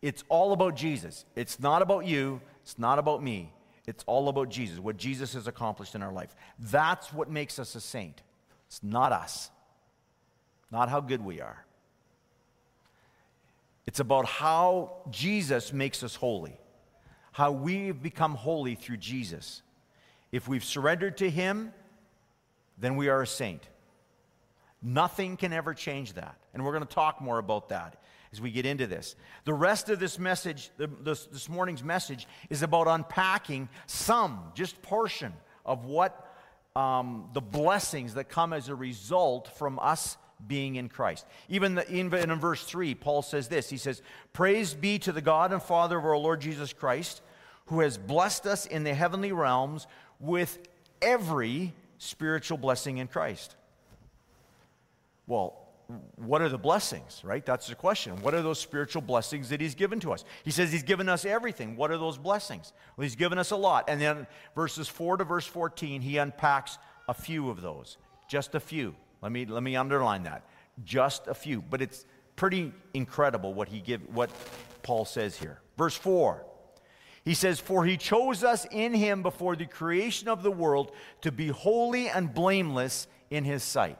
It's 0.02 0.24
all 0.30 0.52
about 0.54 0.76
Jesus. 0.76 1.26
It's 1.36 1.60
not 1.60 1.82
about 1.82 2.06
you. 2.06 2.42
It's 2.64 2.80
not 2.80 3.00
about 3.00 3.22
me. 3.22 3.54
It's 3.88 4.04
all 4.08 4.30
about 4.30 4.50
Jesus, 4.50 4.80
what 4.80 4.98
Jesus 4.98 5.34
has 5.34 5.48
accomplished 5.48 5.96
in 5.96 6.04
our 6.04 6.12
life. 6.12 6.36
That's 6.60 7.12
what 7.12 7.30
makes 7.30 7.60
us 7.60 7.76
a 7.76 7.82
saint. 7.82 8.22
It's 8.68 8.82
not 8.84 9.12
us, 9.12 9.50
not 10.72 10.90
how 10.90 11.02
good 11.02 11.24
we 11.26 11.42
are. 11.42 11.66
It's 13.86 14.00
about 14.00 14.26
how 14.26 14.94
Jesus 15.10 15.74
makes 15.74 16.04
us 16.04 16.16
holy, 16.16 16.58
how 17.32 17.52
we've 17.52 18.02
become 18.02 18.36
holy 18.36 18.76
through 18.76 18.98
Jesus. 18.98 19.64
If 20.32 20.48
we've 20.48 20.64
surrendered 20.64 21.18
to 21.18 21.30
Him, 21.30 21.74
then 22.78 22.96
we 22.96 23.10
are 23.10 23.22
a 23.22 23.28
saint. 23.28 23.68
Nothing 24.82 25.38
can 25.38 25.54
ever 25.54 25.74
change 25.74 26.14
that. 26.14 26.36
And 26.54 26.64
we're 26.64 26.72
going 26.72 26.86
to 26.86 26.94
talk 26.94 27.20
more 27.20 27.40
about 27.40 27.70
that 27.70 28.02
as 28.34 28.40
we 28.40 28.52
get 28.52 28.66
into 28.66 28.88
this. 28.88 29.16
The 29.46 29.54
rest 29.54 29.90
of 29.90 30.00
this 30.00 30.18
message, 30.18 30.72
this, 30.78 31.26
this 31.26 31.50
morning's 31.50 31.84
message, 31.84 32.28
is 32.50 32.64
about 32.64 32.88
unpacking 32.88 33.68
some, 33.88 34.52
just 34.56 34.82
portion 34.82 35.34
of 35.66 35.86
what 35.86 36.28
um, 36.76 37.30
the 37.34 37.42
blessings 37.42 38.14
that 38.14 38.30
come 38.30 38.54
as 38.54 38.70
a 38.70 38.76
result 38.76 39.50
from 39.58 39.78
us 39.80 40.18
being 40.48 40.76
in 40.76 40.90
Christ. 40.90 41.26
Even, 41.50 41.76
the, 41.76 41.94
even 41.94 42.32
in 42.32 42.40
verse 42.40 42.64
3, 42.64 42.96
Paul 42.96 43.22
says 43.22 43.48
this 43.48 43.70
He 43.70 43.78
says, 43.78 44.02
Praise 44.34 44.74
be 44.74 44.98
to 45.00 45.12
the 45.12 45.22
God 45.22 45.52
and 45.52 45.62
Father 45.62 45.98
of 45.98 46.06
our 46.06 46.18
Lord 46.18 46.42
Jesus 46.42 46.74
Christ, 46.74 47.22
who 47.66 47.82
has 47.82 47.98
blessed 47.98 48.46
us 48.48 48.66
in 48.66 48.84
the 48.84 48.94
heavenly 48.94 49.32
realms 49.32 49.88
with 50.20 50.60
every 51.02 51.74
spiritual 51.98 52.58
blessing 52.58 52.98
in 52.98 53.08
Christ. 53.08 53.56
Well, 55.28 55.61
what 56.16 56.42
are 56.42 56.50
the 56.50 56.58
blessings, 56.58 57.22
right? 57.24 57.46
That's 57.46 57.68
the 57.68 57.76
question. 57.76 58.22
What 58.22 58.34
are 58.34 58.42
those 58.42 58.60
spiritual 58.60 59.02
blessings 59.02 59.50
that 59.50 59.62
he's 59.62 59.76
given 59.76 60.00
to 60.02 60.14
us? 60.14 60.26
He 60.44 60.52
says 60.52 60.72
he's 60.72 60.84
given 60.84 61.10
us 61.10 61.26
everything. 61.26 61.76
What 61.76 61.92
are 61.92 61.98
those 61.98 62.18
blessings? 62.18 62.74
Well, 62.96 63.04
he's 63.04 63.16
given 63.16 63.38
us 63.38 63.52
a 63.52 63.56
lot. 63.56 63.86
And 63.88 64.00
then 64.00 64.28
verses 64.56 64.88
4 64.88 65.18
to 65.18 65.24
verse 65.24 65.46
14, 65.46 66.02
he 66.02 66.18
unpacks 66.18 66.78
a 67.08 67.14
few 67.14 67.50
of 67.50 67.62
those, 67.62 67.98
just 68.28 68.56
a 68.56 68.60
few. 68.60 68.96
Let 69.22 69.32
me, 69.32 69.46
let 69.46 69.64
me 69.64 69.76
underline 69.76 70.24
that. 70.24 70.46
Just 70.84 71.28
a 71.28 71.34
few. 71.34 71.62
But 71.62 71.82
it's 71.82 72.06
pretty 72.36 72.74
incredible 72.94 73.54
what, 73.54 73.70
he 73.70 73.80
give, 73.80 74.02
what 74.14 74.30
Paul 74.84 75.06
says 75.06 75.38
here. 75.38 75.60
Verse 75.78 75.96
4. 75.96 76.46
He 77.24 77.34
says, 77.36 77.60
For 77.60 77.86
he 77.86 77.98
chose 77.98 78.44
us 78.44 78.66
in 78.72 78.94
him 78.94 79.22
before 79.22 79.56
the 79.56 79.66
creation 79.66 80.28
of 80.28 80.42
the 80.42 80.52
world 80.52 80.92
to 81.22 81.32
be 81.32 81.48
holy 81.48 82.10
and 82.10 82.34
blameless 82.34 83.08
in 83.30 83.44
his 83.44 83.64
sight. 83.64 83.98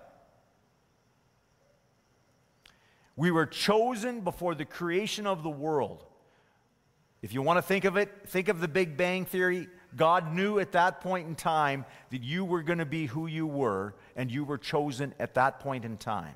We 3.16 3.32
were 3.32 3.46
chosen 3.46 4.22
before 4.22 4.56
the 4.56 4.66
creation 4.66 5.28
of 5.28 5.44
the 5.44 5.50
world. 5.50 6.06
If 7.22 7.34
you 7.34 7.42
want 7.42 7.58
to 7.58 7.62
think 7.62 7.86
of 7.86 7.98
it, 7.98 8.10
think 8.28 8.48
of 8.48 8.60
the 8.62 8.68
Big 8.68 8.98
Bang 8.98 9.26
Theory. 9.26 9.68
God 9.96 10.34
knew 10.34 10.60
at 10.60 10.72
that 10.72 11.02
point 11.02 11.28
in 11.28 11.36
time 11.36 11.86
that 12.10 12.24
you 12.24 12.46
were 12.46 12.64
going 12.64 12.80
to 12.80 12.86
be 12.86 13.06
who 13.06 13.28
you 13.28 13.46
were, 13.46 13.96
and 14.16 14.32
you 14.32 14.44
were 14.44 14.58
chosen 14.58 15.14
at 15.20 15.36
that 15.36 15.60
point 15.60 15.86
in 15.86 15.98
time. 15.98 16.36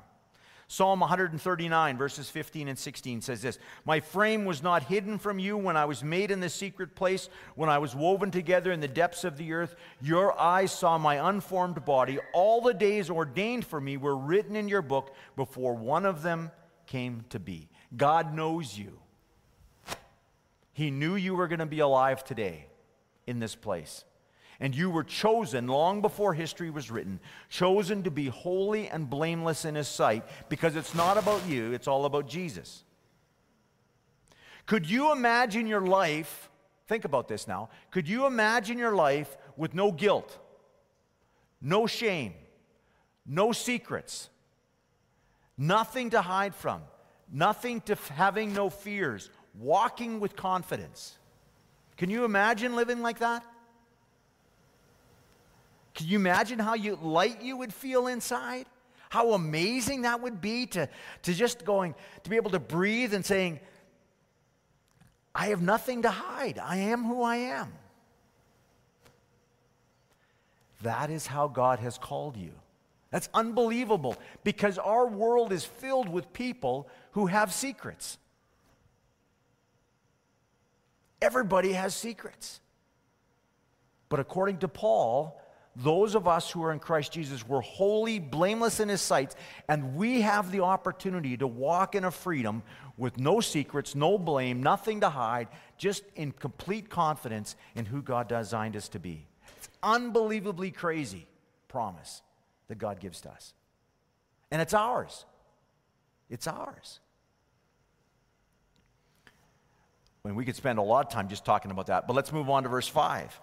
Psalm 0.68 0.98
139, 0.98 1.96
verses 1.96 2.28
15 2.28 2.66
and 2.66 2.78
16 2.78 3.20
says 3.20 3.40
this 3.40 3.58
My 3.84 4.00
frame 4.00 4.44
was 4.44 4.64
not 4.64 4.82
hidden 4.82 5.16
from 5.16 5.38
you 5.38 5.56
when 5.56 5.76
I 5.76 5.84
was 5.84 6.02
made 6.02 6.32
in 6.32 6.40
the 6.40 6.48
secret 6.48 6.96
place, 6.96 7.28
when 7.54 7.70
I 7.70 7.78
was 7.78 7.94
woven 7.94 8.32
together 8.32 8.72
in 8.72 8.80
the 8.80 8.88
depths 8.88 9.22
of 9.22 9.36
the 9.36 9.52
earth. 9.52 9.76
Your 10.00 10.38
eyes 10.38 10.72
saw 10.72 10.98
my 10.98 11.28
unformed 11.28 11.84
body. 11.84 12.18
All 12.32 12.60
the 12.60 12.74
days 12.74 13.10
ordained 13.10 13.64
for 13.64 13.80
me 13.80 13.96
were 13.96 14.16
written 14.16 14.56
in 14.56 14.68
your 14.68 14.82
book 14.82 15.14
before 15.36 15.74
one 15.74 16.04
of 16.04 16.22
them 16.22 16.50
came 16.86 17.24
to 17.30 17.38
be. 17.38 17.68
God 17.96 18.34
knows 18.34 18.78
you. 18.78 18.98
He 20.72 20.90
knew 20.90 21.14
you 21.14 21.34
were 21.34 21.48
going 21.48 21.60
to 21.60 21.66
be 21.66 21.80
alive 21.80 22.22
today 22.24 22.66
in 23.26 23.38
this 23.38 23.54
place. 23.54 24.04
And 24.58 24.74
you 24.74 24.90
were 24.90 25.04
chosen 25.04 25.66
long 25.66 26.00
before 26.00 26.32
history 26.32 26.70
was 26.70 26.90
written, 26.90 27.20
chosen 27.48 28.02
to 28.04 28.10
be 28.10 28.26
holy 28.26 28.88
and 28.88 29.08
blameless 29.08 29.64
in 29.64 29.74
His 29.74 29.88
sight 29.88 30.24
because 30.48 30.76
it's 30.76 30.94
not 30.94 31.18
about 31.18 31.46
you, 31.46 31.72
it's 31.72 31.88
all 31.88 32.06
about 32.06 32.26
Jesus. 32.26 32.84
Could 34.64 34.88
you 34.88 35.12
imagine 35.12 35.66
your 35.66 35.82
life? 35.82 36.50
Think 36.88 37.04
about 37.04 37.28
this 37.28 37.46
now. 37.46 37.68
Could 37.90 38.08
you 38.08 38.26
imagine 38.26 38.78
your 38.78 38.94
life 38.94 39.36
with 39.56 39.74
no 39.74 39.92
guilt, 39.92 40.38
no 41.60 41.86
shame, 41.86 42.34
no 43.26 43.52
secrets, 43.52 44.30
nothing 45.58 46.10
to 46.10 46.20
hide 46.20 46.54
from, 46.54 46.82
nothing 47.32 47.80
to 47.82 47.96
having 48.14 48.52
no 48.52 48.70
fears, 48.70 49.30
walking 49.58 50.20
with 50.20 50.36
confidence? 50.36 51.18
Can 51.96 52.10
you 52.10 52.24
imagine 52.24 52.76
living 52.76 53.02
like 53.02 53.20
that? 53.20 53.44
Can 55.94 56.08
you 56.08 56.18
imagine 56.18 56.58
how 56.58 56.74
you, 56.74 56.96
light 56.96 57.42
you 57.42 57.56
would 57.56 57.72
feel 57.72 58.06
inside? 58.06 58.66
How 59.08 59.32
amazing 59.32 60.02
that 60.02 60.20
would 60.20 60.40
be 60.40 60.66
to, 60.66 60.88
to 61.22 61.32
just 61.32 61.64
going, 61.64 61.94
to 62.24 62.30
be 62.30 62.36
able 62.36 62.50
to 62.50 62.58
breathe 62.58 63.14
and 63.14 63.24
saying, 63.24 63.60
I 65.34 65.46
have 65.46 65.62
nothing 65.62 66.02
to 66.02 66.10
hide. 66.10 66.58
I 66.58 66.76
am 66.76 67.04
who 67.04 67.22
I 67.22 67.36
am. 67.36 67.72
That 70.82 71.10
is 71.10 71.26
how 71.26 71.48
God 71.48 71.78
has 71.78 71.96
called 71.96 72.36
you. 72.36 72.52
That's 73.10 73.28
unbelievable 73.32 74.16
because 74.44 74.78
our 74.78 75.06
world 75.06 75.52
is 75.52 75.64
filled 75.64 76.08
with 76.08 76.32
people 76.32 76.88
who 77.12 77.26
have 77.26 77.52
secrets. 77.52 78.18
Everybody 81.22 81.72
has 81.72 81.94
secrets. 81.94 82.60
But 84.08 84.20
according 84.20 84.58
to 84.58 84.68
Paul, 84.68 85.40
those 85.76 86.14
of 86.14 86.26
us 86.26 86.50
who 86.50 86.62
are 86.64 86.72
in 86.72 86.78
Christ 86.78 87.12
Jesus 87.12 87.46
were 87.46 87.60
holy, 87.60 88.18
blameless 88.18 88.80
in 88.80 88.88
his 88.88 89.00
sight, 89.00 89.34
and 89.68 89.94
we 89.94 90.22
have 90.22 90.50
the 90.50 90.60
opportunity 90.60 91.36
to 91.36 91.46
walk 91.46 91.94
in 91.94 92.04
a 92.04 92.10
freedom 92.10 92.62
with 92.96 93.18
no 93.18 93.40
secrets, 93.40 93.94
no 93.94 94.18
blame, 94.18 94.62
nothing 94.62 95.00
to 95.00 95.10
hide, 95.10 95.48
just 95.76 96.02
in 96.14 96.32
complete 96.32 96.88
confidence 96.88 97.56
in 97.74 97.84
who 97.84 98.00
God 98.02 98.28
designed 98.28 98.76
us 98.76 98.88
to 98.90 98.98
be. 98.98 99.26
It's 99.58 99.68
unbelievably 99.82 100.70
crazy 100.70 101.26
promise 101.68 102.22
that 102.68 102.78
God 102.78 103.00
gives 103.00 103.20
to 103.22 103.30
us. 103.30 103.54
And 104.50 104.62
it's 104.62 104.74
ours. 104.74 105.24
It's 106.28 106.46
ours. 106.46 107.00
I 110.24 110.28
mean, 110.28 110.36
we 110.36 110.44
could 110.44 110.56
spend 110.56 110.78
a 110.78 110.82
lot 110.82 111.06
of 111.06 111.12
time 111.12 111.28
just 111.28 111.44
talking 111.44 111.70
about 111.70 111.86
that, 111.86 112.06
but 112.06 112.14
let's 112.14 112.32
move 112.32 112.50
on 112.50 112.64
to 112.64 112.68
verse 112.68 112.88
5. 112.88 113.40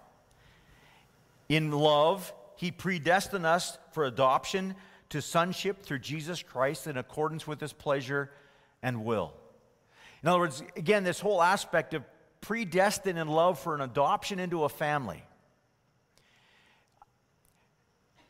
In 1.48 1.72
love, 1.72 2.34
he 2.58 2.72
predestined 2.72 3.46
us 3.46 3.77
for 3.92 4.06
adoption 4.06 4.75
to 5.10 5.22
sonship 5.22 5.84
through 5.84 6.00
Jesus 6.00 6.44
Christ 6.44 6.88
in 6.88 6.98
accordance 6.98 7.48
with 7.48 7.62
his 7.62 7.72
pleasure 7.72 8.32
and 8.82 9.06
will. 9.06 9.34
In 10.22 10.30
other 10.30 10.39
words, 10.39 10.63
again, 10.75 11.03
this 11.03 11.20
whole 11.20 11.42
aspect 11.42 11.94
of 11.94 12.03
predestined 12.42 13.20
in 13.20 13.27
love 13.27 13.60
for 13.60 13.75
an 13.75 13.82
adoption 13.82 14.39
into 14.39 14.63
a 14.63 14.70
family. 14.70 15.24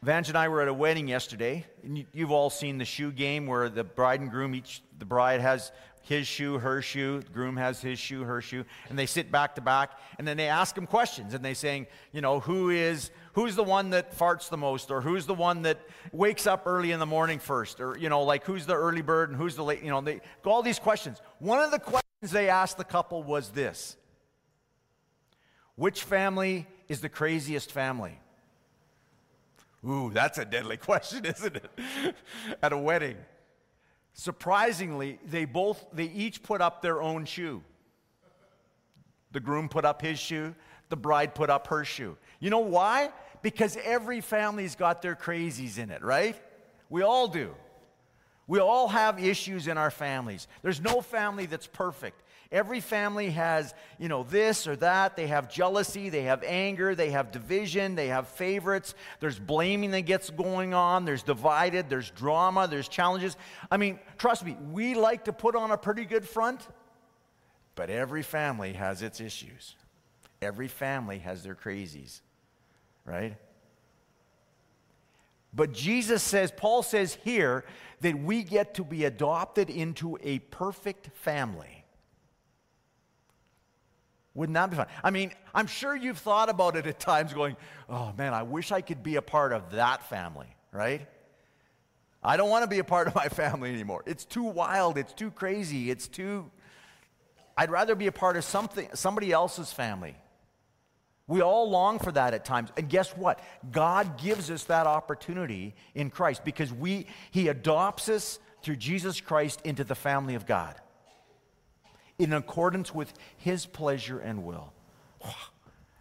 Vange 0.03 0.27
and 0.27 0.37
I 0.37 0.49
were 0.49 0.61
at 0.61 0.67
a 0.67 0.73
wedding 0.73 1.07
yesterday, 1.07 1.65
and 1.81 2.05
you've 2.11 2.31
all 2.31 2.49
seen 2.49 2.77
the 2.77 2.83
shoe 2.83 3.09
game 3.09 3.47
where 3.47 3.69
the 3.69 3.85
bride 3.85 4.19
and 4.19 4.29
groom, 4.29 4.53
each 4.53 4.83
the 4.99 5.05
bride 5.05 5.39
has 5.39 5.71
his 6.01 6.27
shoe, 6.27 6.57
her 6.57 6.81
shoe, 6.81 7.21
the 7.21 7.31
groom 7.31 7.55
has 7.55 7.79
his 7.79 7.97
shoe, 7.97 8.23
her 8.23 8.41
shoe, 8.41 8.65
and 8.89 8.99
they 8.99 9.05
sit 9.05 9.31
back 9.31 9.55
to 9.55 9.61
back, 9.61 9.91
and 10.17 10.27
then 10.27 10.35
they 10.35 10.49
ask 10.49 10.77
him 10.77 10.87
questions, 10.87 11.33
and 11.33 11.45
they 11.45 11.53
saying, 11.53 11.87
you 12.11 12.19
know, 12.19 12.41
who 12.41 12.69
is 12.69 13.11
who's 13.31 13.55
the 13.55 13.63
one 13.63 13.91
that 13.91 14.13
farts 14.13 14.49
the 14.49 14.57
most, 14.57 14.91
or 14.91 14.99
who's 14.99 15.25
the 15.25 15.33
one 15.33 15.61
that 15.61 15.79
wakes 16.11 16.45
up 16.47 16.63
early 16.65 16.91
in 16.91 16.99
the 16.99 17.05
morning 17.05 17.39
first, 17.39 17.79
or 17.79 17.97
you 17.97 18.09
know, 18.09 18.23
like 18.23 18.43
who's 18.43 18.65
the 18.65 18.75
early 18.75 19.01
bird 19.01 19.29
and 19.29 19.37
who's 19.37 19.55
the 19.55 19.63
late, 19.63 19.81
you 19.81 19.89
know, 19.89 20.01
they 20.01 20.19
all 20.43 20.61
these 20.61 20.79
questions. 20.79 21.21
One 21.39 21.61
of 21.61 21.71
the 21.71 21.79
questions 21.79 22.29
they 22.29 22.49
asked 22.49 22.77
the 22.77 22.83
couple 22.83 23.23
was 23.23 23.51
this: 23.51 23.95
Which 25.75 26.03
family 26.03 26.67
is 26.89 26.99
the 26.99 27.07
craziest 27.07 27.71
family? 27.71 28.19
Ooh, 29.87 30.11
that's 30.13 30.37
a 30.37 30.45
deadly 30.45 30.77
question, 30.89 31.25
isn't 31.25 31.55
it? 31.55 32.15
At 32.61 32.73
a 32.73 32.77
wedding. 32.77 33.17
Surprisingly, 34.13 35.19
they 35.25 35.45
both 35.45 35.85
they 35.91 36.05
each 36.05 36.43
put 36.43 36.61
up 36.61 36.81
their 36.81 37.01
own 37.01 37.25
shoe. 37.25 37.63
The 39.31 39.39
groom 39.39 39.67
put 39.69 39.85
up 39.85 40.01
his 40.01 40.19
shoe, 40.19 40.53
the 40.89 40.95
bride 40.95 41.33
put 41.33 41.49
up 41.49 41.67
her 41.67 41.83
shoe. 41.83 42.17
You 42.39 42.51
know 42.51 42.59
why? 42.59 43.09
Because 43.41 43.77
every 43.83 44.21
family's 44.21 44.75
got 44.75 45.01
their 45.01 45.15
crazies 45.15 45.79
in 45.79 45.89
it, 45.89 46.03
right? 46.03 46.39
We 46.89 47.01
all 47.01 47.27
do. 47.27 47.55
We 48.45 48.59
all 48.59 48.87
have 48.89 49.23
issues 49.23 49.67
in 49.67 49.77
our 49.77 49.89
families. 49.89 50.47
There's 50.61 50.81
no 50.81 51.01
family 51.01 51.45
that's 51.47 51.65
perfect. 51.67 52.21
Every 52.53 52.81
family 52.81 53.31
has, 53.31 53.73
you 53.97 54.07
know, 54.07 54.21
this 54.21 54.67
or 54.67 54.75
that. 54.75 55.17
They 55.17 55.25
have 55.25 55.49
jealousy, 55.49 56.09
they 56.09 56.21
have 56.21 56.43
anger, 56.43 56.93
they 56.93 57.09
have 57.09 57.31
division, 57.31 57.95
they 57.95 58.09
have 58.09 58.27
favorites. 58.27 58.93
There's 59.19 59.39
blaming 59.39 59.89
that 59.91 60.01
gets 60.01 60.29
going 60.29 60.75
on, 60.75 61.03
there's 61.03 61.23
divided, 61.23 61.89
there's 61.89 62.11
drama, 62.11 62.67
there's 62.67 62.87
challenges. 62.87 63.35
I 63.71 63.77
mean, 63.77 63.99
trust 64.19 64.45
me, 64.45 64.55
we 64.71 64.93
like 64.93 65.25
to 65.25 65.33
put 65.33 65.55
on 65.55 65.71
a 65.71 65.77
pretty 65.77 66.05
good 66.05 66.29
front, 66.29 66.67
but 67.73 67.89
every 67.89 68.21
family 68.21 68.73
has 68.73 69.01
its 69.01 69.19
issues. 69.19 69.75
Every 70.39 70.67
family 70.67 71.17
has 71.19 71.41
their 71.41 71.55
crazies, 71.55 72.21
right? 73.03 73.35
But 75.55 75.71
Jesus 75.71 76.21
says, 76.21 76.51
Paul 76.55 76.83
says 76.83 77.17
here, 77.23 77.65
that 78.01 78.19
we 78.19 78.43
get 78.43 78.75
to 78.75 78.83
be 78.83 79.05
adopted 79.05 79.71
into 79.71 80.19
a 80.21 80.37
perfect 80.39 81.09
family. 81.15 81.82
Wouldn't 84.35 84.55
that 84.55 84.69
be 84.71 84.77
fun? 84.77 84.87
I 85.03 85.11
mean, 85.11 85.31
I'm 85.53 85.67
sure 85.67 85.95
you've 85.95 86.17
thought 86.17 86.49
about 86.49 86.75
it 86.75 86.87
at 86.87 86.99
times 86.99 87.33
going, 87.33 87.55
oh 87.87 88.13
man, 88.17 88.33
I 88.33 88.43
wish 88.43 88.71
I 88.71 88.81
could 88.81 89.03
be 89.03 89.15
a 89.17 89.21
part 89.21 89.53
of 89.53 89.71
that 89.71 90.09
family, 90.09 90.47
right? 90.71 91.07
I 92.23 92.37
don't 92.37 92.49
want 92.49 92.63
to 92.63 92.69
be 92.69 92.79
a 92.79 92.83
part 92.83 93.07
of 93.07 93.15
my 93.15 93.27
family 93.29 93.71
anymore. 93.71 94.03
It's 94.05 94.25
too 94.25 94.43
wild, 94.43 94.97
it's 94.97 95.13
too 95.13 95.29
crazy, 95.29 95.91
it's 95.91 96.07
too 96.07 96.49
I'd 97.55 97.69
rather 97.69 97.93
be 97.93 98.07
a 98.07 98.11
part 98.11 98.35
of 98.35 98.43
something 98.43 98.89
somebody 98.95 99.31
else's 99.31 99.71
family. 99.71 100.15
We 101.27 101.41
all 101.41 101.69
long 101.69 101.99
for 101.99 102.11
that 102.11 102.33
at 102.33 102.43
times. 102.43 102.69
And 102.75 102.89
guess 102.89 103.15
what? 103.15 103.39
God 103.71 104.17
gives 104.17 104.51
us 104.51 104.65
that 104.65 104.87
opportunity 104.87 105.73
in 105.95 106.09
Christ 106.09 106.43
because 106.43 106.73
we 106.73 107.07
he 107.31 107.47
adopts 107.47 108.09
us 108.09 108.39
through 108.63 108.77
Jesus 108.77 109.21
Christ 109.21 109.61
into 109.63 109.83
the 109.83 109.95
family 109.95 110.35
of 110.35 110.45
God 110.45 110.75
in 112.23 112.33
accordance 112.33 112.93
with 112.93 113.13
his 113.37 113.65
pleasure 113.65 114.19
and 114.19 114.43
will. 114.43 114.73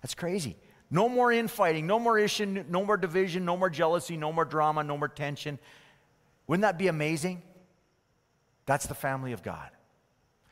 That's 0.02 0.14
crazy. 0.14 0.56
No 0.90 1.08
more 1.08 1.32
infighting, 1.32 1.86
no 1.86 1.98
more 1.98 2.18
issue, 2.18 2.44
no 2.46 2.84
more 2.84 2.96
division, 2.96 3.44
no 3.44 3.56
more 3.56 3.70
jealousy, 3.70 4.16
no 4.16 4.32
more 4.32 4.44
drama, 4.44 4.82
no 4.82 4.98
more 4.98 5.08
tension. 5.08 5.58
Wouldn't 6.46 6.62
that 6.62 6.78
be 6.78 6.88
amazing? 6.88 7.42
That's 8.66 8.86
the 8.86 8.94
family 8.94 9.32
of 9.32 9.42
God. 9.42 9.70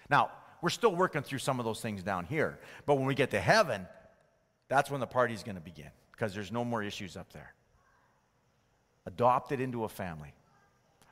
Now, 0.09 0.31
we're 0.63 0.71
still 0.71 0.95
working 0.95 1.23
through 1.23 1.39
some 1.39 1.59
of 1.59 1.65
those 1.65 1.81
things 1.81 2.03
down 2.03 2.25
here, 2.25 2.59
but 2.87 2.97
when 2.97 3.07
we 3.07 3.15
get 3.15 3.31
to 3.33 3.41
heaven, 3.41 3.87
that's 4.69 4.91
when 4.91 5.01
the 5.01 5.07
party's 5.07 5.43
going 5.43 5.57
to 5.57 5.61
begin 5.61 5.91
because 6.13 6.35
there's 6.35 6.53
no 6.53 6.65
more 6.65 6.83
issues 6.83 7.17
up 7.17 7.33
there. 7.33 7.55
Adopted 9.07 9.61
into 9.61 9.85
a 9.85 9.89
family. 9.89 10.33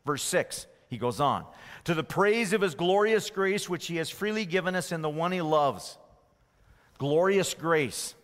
Verse 0.04 0.22
6 0.22 0.66
he 0.88 0.98
goes 0.98 1.20
on, 1.20 1.44
to 1.84 1.94
the 1.94 2.04
praise 2.04 2.52
of 2.52 2.60
his 2.60 2.74
glorious 2.74 3.30
grace, 3.30 3.68
which 3.68 3.86
he 3.86 3.96
has 3.96 4.10
freely 4.10 4.44
given 4.44 4.74
us 4.74 4.90
in 4.90 5.02
the 5.02 5.08
one 5.08 5.32
he 5.32 5.42
loves. 5.42 5.98
Glorious 6.98 7.54
grace, 7.54 8.14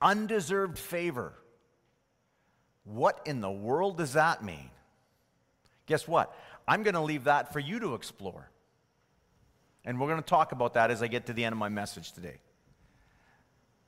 undeserved 0.00 0.78
favor. 0.78 1.32
What 2.84 3.20
in 3.26 3.40
the 3.40 3.50
world 3.50 3.98
does 3.98 4.12
that 4.12 4.44
mean? 4.44 4.70
Guess 5.86 6.06
what? 6.06 6.34
I'm 6.66 6.82
going 6.82 6.94
to 6.94 7.00
leave 7.00 7.24
that 7.24 7.52
for 7.52 7.60
you 7.60 7.80
to 7.80 7.94
explore. 7.94 8.50
And 9.84 9.98
we're 9.98 10.08
going 10.08 10.22
to 10.22 10.28
talk 10.28 10.52
about 10.52 10.74
that 10.74 10.90
as 10.90 11.02
I 11.02 11.08
get 11.08 11.26
to 11.26 11.32
the 11.32 11.44
end 11.44 11.54
of 11.54 11.58
my 11.58 11.70
message 11.70 12.12
today. 12.12 12.40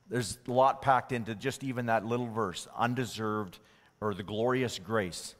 There's 0.09 0.37
a 0.47 0.51
lot 0.51 0.81
packed 0.81 1.11
into 1.11 1.35
just 1.35 1.63
even 1.63 1.85
that 1.85 2.05
little 2.05 2.27
verse 2.27 2.67
undeserved 2.75 3.59
or 4.01 4.13
the 4.13 4.23
glorious 4.23 4.79
grace 4.79 5.35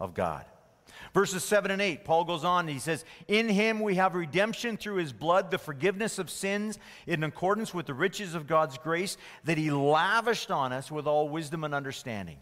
of 0.00 0.12
God. 0.12 0.44
Verses 1.14 1.44
7 1.44 1.70
and 1.70 1.82
8, 1.82 2.04
Paul 2.04 2.24
goes 2.24 2.44
on, 2.44 2.68
he 2.68 2.78
says, 2.78 3.04
In 3.28 3.48
him 3.48 3.80
we 3.80 3.96
have 3.96 4.14
redemption 4.14 4.76
through 4.76 4.96
his 4.96 5.12
blood, 5.12 5.50
the 5.50 5.58
forgiveness 5.58 6.18
of 6.18 6.30
sins, 6.30 6.78
in 7.06 7.22
accordance 7.22 7.74
with 7.74 7.86
the 7.86 7.94
riches 7.94 8.34
of 8.34 8.46
God's 8.46 8.78
grace 8.78 9.16
that 9.44 9.58
he 9.58 9.70
lavished 9.70 10.50
on 10.50 10.72
us 10.72 10.90
with 10.90 11.06
all 11.06 11.28
wisdom 11.28 11.64
and 11.64 11.74
understanding. 11.74 12.38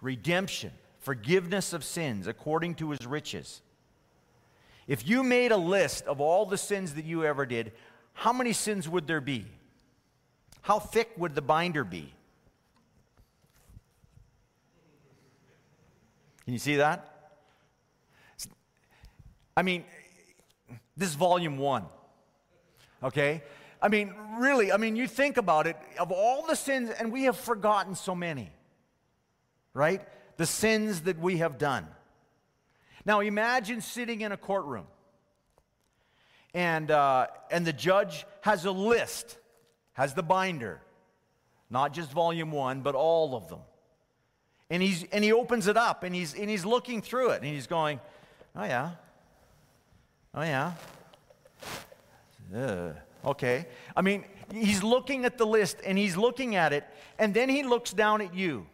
Redemption, 0.00 0.72
forgiveness 0.98 1.72
of 1.72 1.84
sins, 1.84 2.26
according 2.26 2.74
to 2.76 2.90
his 2.90 3.06
riches. 3.06 3.62
If 4.86 5.06
you 5.06 5.22
made 5.22 5.52
a 5.52 5.56
list 5.56 6.06
of 6.06 6.20
all 6.20 6.46
the 6.46 6.58
sins 6.58 6.94
that 6.94 7.04
you 7.04 7.24
ever 7.24 7.46
did, 7.46 7.72
how 8.12 8.32
many 8.32 8.52
sins 8.52 8.88
would 8.88 9.06
there 9.06 9.20
be? 9.20 9.46
How 10.62 10.80
thick 10.80 11.10
would 11.16 11.34
the 11.34 11.42
binder 11.42 11.84
be? 11.84 12.12
Can 16.46 16.52
you 16.52 16.60
see 16.60 16.76
that? 16.76 17.12
I 19.56 19.62
mean, 19.62 19.84
this 20.96 21.08
is 21.08 21.16
volume 21.16 21.58
one. 21.58 21.86
Okay? 23.02 23.42
I 23.82 23.88
mean, 23.88 24.14
really, 24.38 24.70
I 24.70 24.76
mean, 24.76 24.94
you 24.94 25.08
think 25.08 25.38
about 25.38 25.66
it, 25.66 25.76
of 25.98 26.12
all 26.12 26.46
the 26.46 26.54
sins, 26.54 26.90
and 26.90 27.12
we 27.12 27.24
have 27.24 27.36
forgotten 27.36 27.96
so 27.96 28.14
many, 28.14 28.50
right? 29.74 30.02
The 30.36 30.46
sins 30.46 31.02
that 31.02 31.18
we 31.18 31.38
have 31.38 31.58
done. 31.58 31.88
Now, 33.04 33.20
imagine 33.20 33.80
sitting 33.80 34.20
in 34.20 34.30
a 34.30 34.36
courtroom, 34.36 34.86
and, 36.54 36.92
uh, 36.92 37.26
and 37.50 37.66
the 37.66 37.72
judge 37.72 38.24
has 38.42 38.64
a 38.64 38.70
list, 38.70 39.36
has 39.94 40.14
the 40.14 40.22
binder, 40.22 40.80
not 41.70 41.92
just 41.92 42.12
volume 42.12 42.52
one, 42.52 42.82
but 42.82 42.94
all 42.94 43.34
of 43.34 43.48
them. 43.48 43.60
And, 44.68 44.82
he's, 44.82 45.04
and 45.12 45.22
he 45.22 45.32
opens 45.32 45.68
it 45.68 45.76
up 45.76 46.02
and 46.02 46.14
he's, 46.14 46.34
and 46.34 46.50
he's 46.50 46.64
looking 46.64 47.00
through 47.00 47.30
it 47.30 47.42
and 47.42 47.46
he's 47.46 47.66
going, 47.66 48.00
Oh, 48.56 48.64
yeah. 48.64 48.92
Oh, 50.34 50.42
yeah. 50.42 50.72
Ugh. 52.54 52.96
Okay. 53.24 53.66
I 53.94 54.00
mean, 54.00 54.24
he's 54.52 54.82
looking 54.82 55.26
at 55.26 55.36
the 55.36 55.46
list 55.46 55.78
and 55.84 55.98
he's 55.98 56.16
looking 56.16 56.56
at 56.56 56.72
it, 56.72 56.84
and 57.18 57.34
then 57.34 57.48
he 57.48 57.62
looks 57.62 57.92
down 57.92 58.22
at 58.22 58.34
you. 58.34 58.66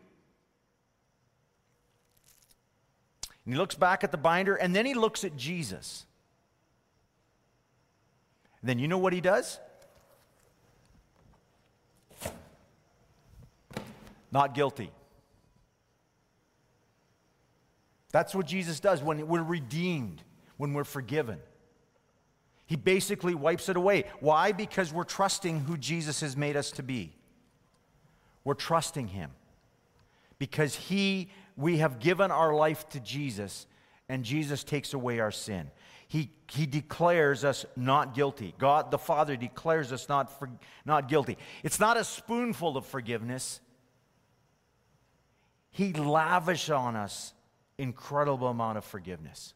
And 3.45 3.55
he 3.55 3.59
looks 3.59 3.75
back 3.75 4.05
at 4.05 4.13
the 4.13 4.19
binder, 4.19 4.55
and 4.55 4.75
then 4.75 4.87
he 4.87 4.95
looks 4.95 5.25
at 5.25 5.37
Jesus. 5.37 6.07
And 8.61 8.69
then 8.69 8.79
you 8.79 8.87
know 8.87 8.99
what 8.99 9.13
he 9.13 9.21
does? 9.21 9.59
Not 14.31 14.55
guilty. 14.55 14.93
That's 18.13 18.35
what 18.35 18.47
Jesus 18.47 18.79
does 18.79 19.03
when 19.03 19.27
we're 19.27 19.43
redeemed, 19.43 20.23
when 20.59 20.75
we're 20.75 20.85
forgiven. 20.85 21.39
He 22.67 22.77
basically 22.77 23.35
wipes 23.35 23.69
it 23.69 23.77
away. 23.77 24.05
Why? 24.21 24.53
Because 24.53 24.93
we're 24.93 25.05
trusting 25.05 25.61
who 25.61 25.77
Jesus 25.77 26.21
has 26.21 26.37
made 26.37 26.57
us 26.57 26.71
to 26.73 26.83
be. 26.83 27.13
We're 28.45 28.55
trusting 28.55 29.09
him. 29.09 29.31
Because 30.39 30.75
he 30.75 31.31
we 31.57 31.79
have 31.79 31.99
given 31.99 32.31
our 32.31 32.55
life 32.55 32.89
to 32.91 33.01
Jesus 33.01 33.67
and 34.09 34.25
Jesus 34.25 34.65
takes 34.65 34.95
away 34.95 35.21
our 35.21 35.31
sin. 35.31 35.71
He, 36.09 36.31
he 36.51 36.67
declares 36.67 37.45
us 37.45 37.65
not 37.77 38.15
guilty. 38.15 38.55
God 38.59 38.91
the 38.91 38.99
Father 38.99 39.37
declares 39.37 39.93
us 39.93 40.09
not, 40.09 40.39
for, 40.39 40.51
not 40.85 41.09
guilty. 41.09 41.39
It's 41.63 41.81
not 41.81 41.97
a 41.97 42.05
spoonful 42.05 42.77
of 42.77 42.85
forgiveness. 42.85 43.61
He 45.71 45.93
lavishes 45.93 46.71
on 46.71 46.97
us 46.97 47.33
incredible 47.83 48.47
amount 48.47 48.79
of 48.79 48.85
forgiveness. 48.85 49.55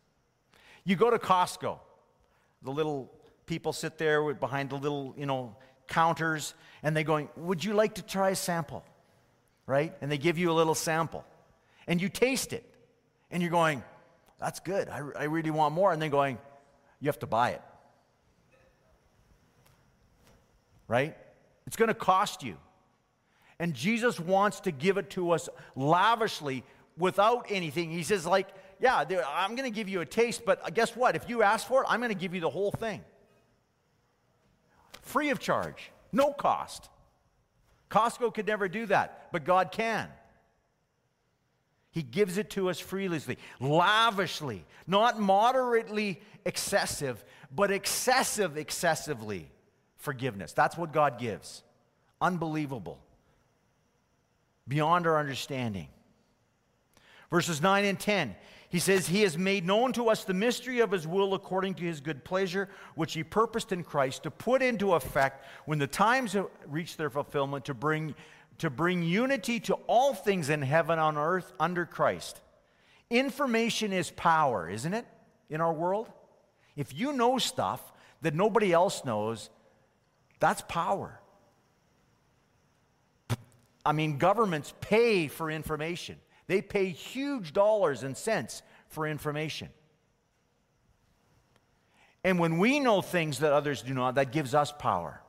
You 0.84 0.96
go 0.96 1.10
to 1.10 1.18
Costco, 1.18 1.78
the 2.62 2.70
little 2.70 3.10
people 3.46 3.72
sit 3.72 3.98
there 3.98 4.34
behind 4.34 4.70
the 4.70 4.76
little, 4.76 5.14
you 5.16 5.26
know, 5.26 5.56
counters, 5.86 6.54
and 6.82 6.96
they're 6.96 7.04
going, 7.04 7.28
Would 7.36 7.64
you 7.64 7.72
like 7.72 7.94
to 7.94 8.02
try 8.02 8.30
a 8.30 8.36
sample? 8.36 8.84
Right? 9.66 9.94
And 10.00 10.10
they 10.10 10.18
give 10.18 10.38
you 10.38 10.50
a 10.50 10.54
little 10.54 10.74
sample. 10.74 11.24
And 11.86 12.00
you 12.02 12.08
taste 12.08 12.52
it. 12.52 12.64
And 13.30 13.42
you're 13.42 13.52
going, 13.52 13.82
That's 14.38 14.60
good. 14.60 14.88
I, 14.88 15.02
I 15.18 15.24
really 15.24 15.50
want 15.50 15.74
more. 15.74 15.92
And 15.92 16.02
they're 16.02 16.08
going, 16.08 16.38
You 17.00 17.06
have 17.06 17.20
to 17.20 17.26
buy 17.26 17.50
it. 17.50 17.62
Right? 20.88 21.16
It's 21.66 21.76
going 21.76 21.88
to 21.88 21.94
cost 21.94 22.42
you. 22.42 22.56
And 23.58 23.72
Jesus 23.72 24.20
wants 24.20 24.60
to 24.60 24.70
give 24.70 24.98
it 24.98 25.10
to 25.10 25.30
us 25.30 25.48
lavishly 25.74 26.62
without 26.96 27.46
anything. 27.50 27.90
He 27.90 28.02
says, 28.02 28.26
like, 28.26 28.48
yeah, 28.80 29.04
I'm 29.28 29.54
going 29.54 29.70
to 29.70 29.74
give 29.74 29.88
you 29.88 30.00
a 30.00 30.06
taste, 30.06 30.44
but 30.44 30.74
guess 30.74 30.94
what? 30.94 31.16
If 31.16 31.28
you 31.28 31.42
ask 31.42 31.66
for 31.66 31.82
it, 31.82 31.86
I'm 31.88 32.00
going 32.00 32.12
to 32.12 32.18
give 32.18 32.34
you 32.34 32.40
the 32.40 32.50
whole 32.50 32.70
thing. 32.70 33.02
Free 35.02 35.30
of 35.30 35.38
charge, 35.38 35.90
no 36.12 36.32
cost. 36.32 36.88
Costco 37.90 38.34
could 38.34 38.46
never 38.46 38.68
do 38.68 38.86
that, 38.86 39.28
but 39.32 39.44
God 39.44 39.70
can. 39.70 40.08
He 41.92 42.02
gives 42.02 42.36
it 42.36 42.50
to 42.50 42.68
us 42.68 42.78
freely, 42.78 43.20
lavishly, 43.60 44.66
not 44.86 45.18
moderately 45.18 46.20
excessive, 46.44 47.24
but 47.54 47.70
excessive, 47.70 48.58
excessively 48.58 49.48
forgiveness. 49.96 50.52
That's 50.52 50.76
what 50.76 50.92
God 50.92 51.18
gives. 51.18 51.62
Unbelievable. 52.20 52.98
Beyond 54.68 55.06
our 55.06 55.18
understanding. 55.18 55.88
Verses 57.30 57.60
9 57.60 57.84
and 57.84 57.98
10, 57.98 58.34
he 58.68 58.78
says, 58.78 59.06
He 59.06 59.22
has 59.22 59.38
made 59.38 59.64
known 59.64 59.92
to 59.92 60.08
us 60.08 60.24
the 60.24 60.34
mystery 60.34 60.80
of 60.80 60.90
His 60.90 61.06
will 61.06 61.34
according 61.34 61.74
to 61.74 61.84
His 61.84 62.00
good 62.00 62.24
pleasure, 62.24 62.68
which 62.94 63.14
He 63.14 63.22
purposed 63.22 63.72
in 63.72 63.84
Christ 63.84 64.24
to 64.24 64.30
put 64.30 64.62
into 64.62 64.94
effect 64.94 65.44
when 65.66 65.78
the 65.78 65.86
times 65.86 66.32
have 66.32 66.48
reached 66.66 66.98
their 66.98 67.10
fulfillment 67.10 67.64
to 67.66 67.74
bring, 67.74 68.14
to 68.58 68.70
bring 68.70 69.02
unity 69.02 69.60
to 69.60 69.74
all 69.86 70.14
things 70.14 70.50
in 70.50 70.62
heaven 70.62 70.98
on 70.98 71.16
earth 71.16 71.52
under 71.60 71.86
Christ. 71.86 72.40
Information 73.08 73.92
is 73.92 74.10
power, 74.10 74.68
isn't 74.68 74.92
it, 74.92 75.06
in 75.48 75.60
our 75.60 75.72
world? 75.72 76.10
If 76.74 76.92
you 76.92 77.12
know 77.12 77.38
stuff 77.38 77.80
that 78.22 78.34
nobody 78.34 78.72
else 78.72 79.04
knows, 79.04 79.48
that's 80.40 80.62
power. 80.62 81.20
I 83.84 83.92
mean, 83.92 84.18
governments 84.18 84.74
pay 84.80 85.28
for 85.28 85.48
information. 85.48 86.16
They 86.46 86.62
pay 86.62 86.90
huge 86.90 87.52
dollars 87.52 88.02
and 88.02 88.16
cents 88.16 88.62
for 88.88 89.06
information. 89.06 89.68
And 92.22 92.38
when 92.38 92.58
we 92.58 92.80
know 92.80 93.02
things 93.02 93.38
that 93.40 93.52
others 93.52 93.82
do 93.82 93.94
not, 93.94 94.16
that 94.16 94.32
gives 94.32 94.54
us 94.54 94.72
power. 94.72 95.20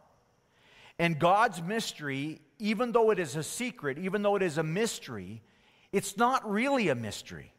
And 1.00 1.20
God's 1.20 1.62
mystery, 1.62 2.42
even 2.60 2.92
though 2.92 3.12
it 3.12 3.20
is 3.20 3.36
a 3.36 3.44
secret, 3.44 4.00
even 4.00 4.24
though 4.24 4.36
it 4.36 4.42
is 4.42 4.58
a 4.58 4.64
mystery, 4.64 5.44
it's 5.92 6.18
not 6.18 6.50
really 6.50 6.90
a 6.90 6.96
mystery. 6.96 7.54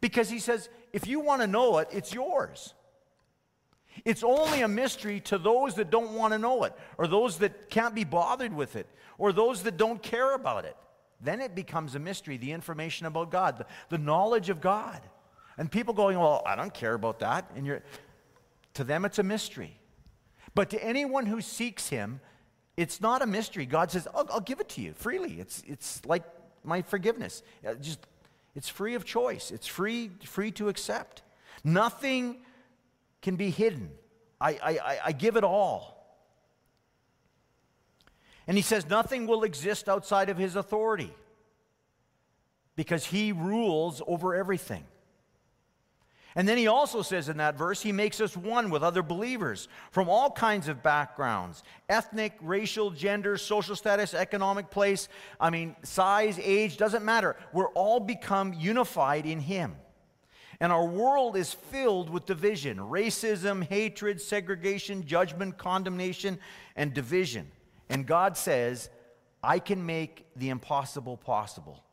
Because 0.00 0.28
He 0.28 0.38
says, 0.38 0.68
if 0.92 1.06
you 1.06 1.20
want 1.20 1.40
to 1.40 1.46
know 1.46 1.78
it, 1.78 1.88
it's 1.92 2.12
yours. 2.12 2.74
It's 4.04 4.22
only 4.22 4.60
a 4.60 4.68
mystery 4.68 5.20
to 5.20 5.38
those 5.38 5.76
that 5.76 5.90
don't 5.90 6.14
want 6.14 6.32
to 6.32 6.38
know 6.38 6.64
it, 6.64 6.74
or 6.98 7.06
those 7.06 7.38
that 7.38 7.70
can't 7.70 7.94
be 7.94 8.04
bothered 8.04 8.54
with 8.54 8.76
it, 8.76 8.86
or 9.18 9.32
those 9.32 9.62
that 9.62 9.76
don't 9.76 10.02
care 10.02 10.34
about 10.34 10.64
it. 10.64 10.76
Then 11.24 11.40
it 11.40 11.54
becomes 11.54 11.94
a 11.94 11.98
mystery, 11.98 12.36
the 12.36 12.52
information 12.52 13.06
about 13.06 13.30
God, 13.30 13.58
the, 13.58 13.66
the 13.88 13.98
knowledge 13.98 14.50
of 14.50 14.60
God. 14.60 15.00
And 15.56 15.70
people 15.70 15.94
going, 15.94 16.18
Well, 16.18 16.42
I 16.46 16.54
don't 16.54 16.74
care 16.74 16.94
about 16.94 17.20
that. 17.20 17.50
And 17.56 17.66
you're, 17.66 17.82
to 18.74 18.84
them, 18.84 19.04
it's 19.04 19.18
a 19.18 19.22
mystery. 19.22 19.78
But 20.54 20.70
to 20.70 20.84
anyone 20.84 21.26
who 21.26 21.40
seeks 21.40 21.88
Him, 21.88 22.20
it's 22.76 23.00
not 23.00 23.22
a 23.22 23.26
mystery. 23.26 23.66
God 23.66 23.90
says, 23.90 24.06
I'll, 24.14 24.26
I'll 24.30 24.40
give 24.40 24.60
it 24.60 24.68
to 24.70 24.80
you 24.80 24.92
freely. 24.92 25.40
It's, 25.40 25.62
it's 25.66 26.04
like 26.04 26.24
my 26.62 26.82
forgiveness. 26.82 27.42
Uh, 27.66 27.74
just, 27.74 28.00
it's 28.54 28.68
free 28.68 28.94
of 28.94 29.04
choice, 29.04 29.50
it's 29.50 29.66
free, 29.66 30.10
free 30.24 30.50
to 30.52 30.68
accept. 30.68 31.22
Nothing 31.62 32.36
can 33.22 33.36
be 33.36 33.50
hidden. 33.50 33.90
I, 34.40 34.50
I, 34.62 34.98
I 35.06 35.12
give 35.12 35.36
it 35.36 35.44
all. 35.44 35.93
And 38.46 38.56
he 38.56 38.62
says 38.62 38.88
nothing 38.88 39.26
will 39.26 39.44
exist 39.44 39.88
outside 39.88 40.28
of 40.28 40.36
his 40.36 40.56
authority 40.56 41.12
because 42.76 43.06
he 43.06 43.32
rules 43.32 44.02
over 44.06 44.34
everything. 44.34 44.84
And 46.36 46.48
then 46.48 46.58
he 46.58 46.66
also 46.66 47.02
says 47.02 47.28
in 47.28 47.36
that 47.36 47.56
verse, 47.56 47.80
he 47.80 47.92
makes 47.92 48.20
us 48.20 48.36
one 48.36 48.68
with 48.68 48.82
other 48.82 49.04
believers 49.04 49.68
from 49.92 50.08
all 50.08 50.30
kinds 50.30 50.66
of 50.66 50.82
backgrounds 50.82 51.62
ethnic, 51.88 52.32
racial, 52.40 52.90
gender, 52.90 53.36
social 53.36 53.76
status, 53.76 54.14
economic 54.14 54.68
place. 54.70 55.08
I 55.38 55.50
mean, 55.50 55.76
size, 55.84 56.38
age, 56.42 56.76
doesn't 56.76 57.04
matter. 57.04 57.36
We're 57.52 57.68
all 57.70 58.00
become 58.00 58.52
unified 58.52 59.26
in 59.26 59.38
him. 59.38 59.76
And 60.60 60.72
our 60.72 60.84
world 60.84 61.36
is 61.36 61.52
filled 61.52 62.10
with 62.10 62.26
division 62.26 62.78
racism, 62.78 63.64
hatred, 63.64 64.20
segregation, 64.20 65.06
judgment, 65.06 65.56
condemnation, 65.56 66.38
and 66.74 66.92
division. 66.92 67.48
And 67.94 68.08
God 68.08 68.36
says, 68.36 68.90
I 69.40 69.60
can 69.60 69.86
make 69.86 70.26
the 70.34 70.48
impossible 70.48 71.16
possible. 71.16 71.84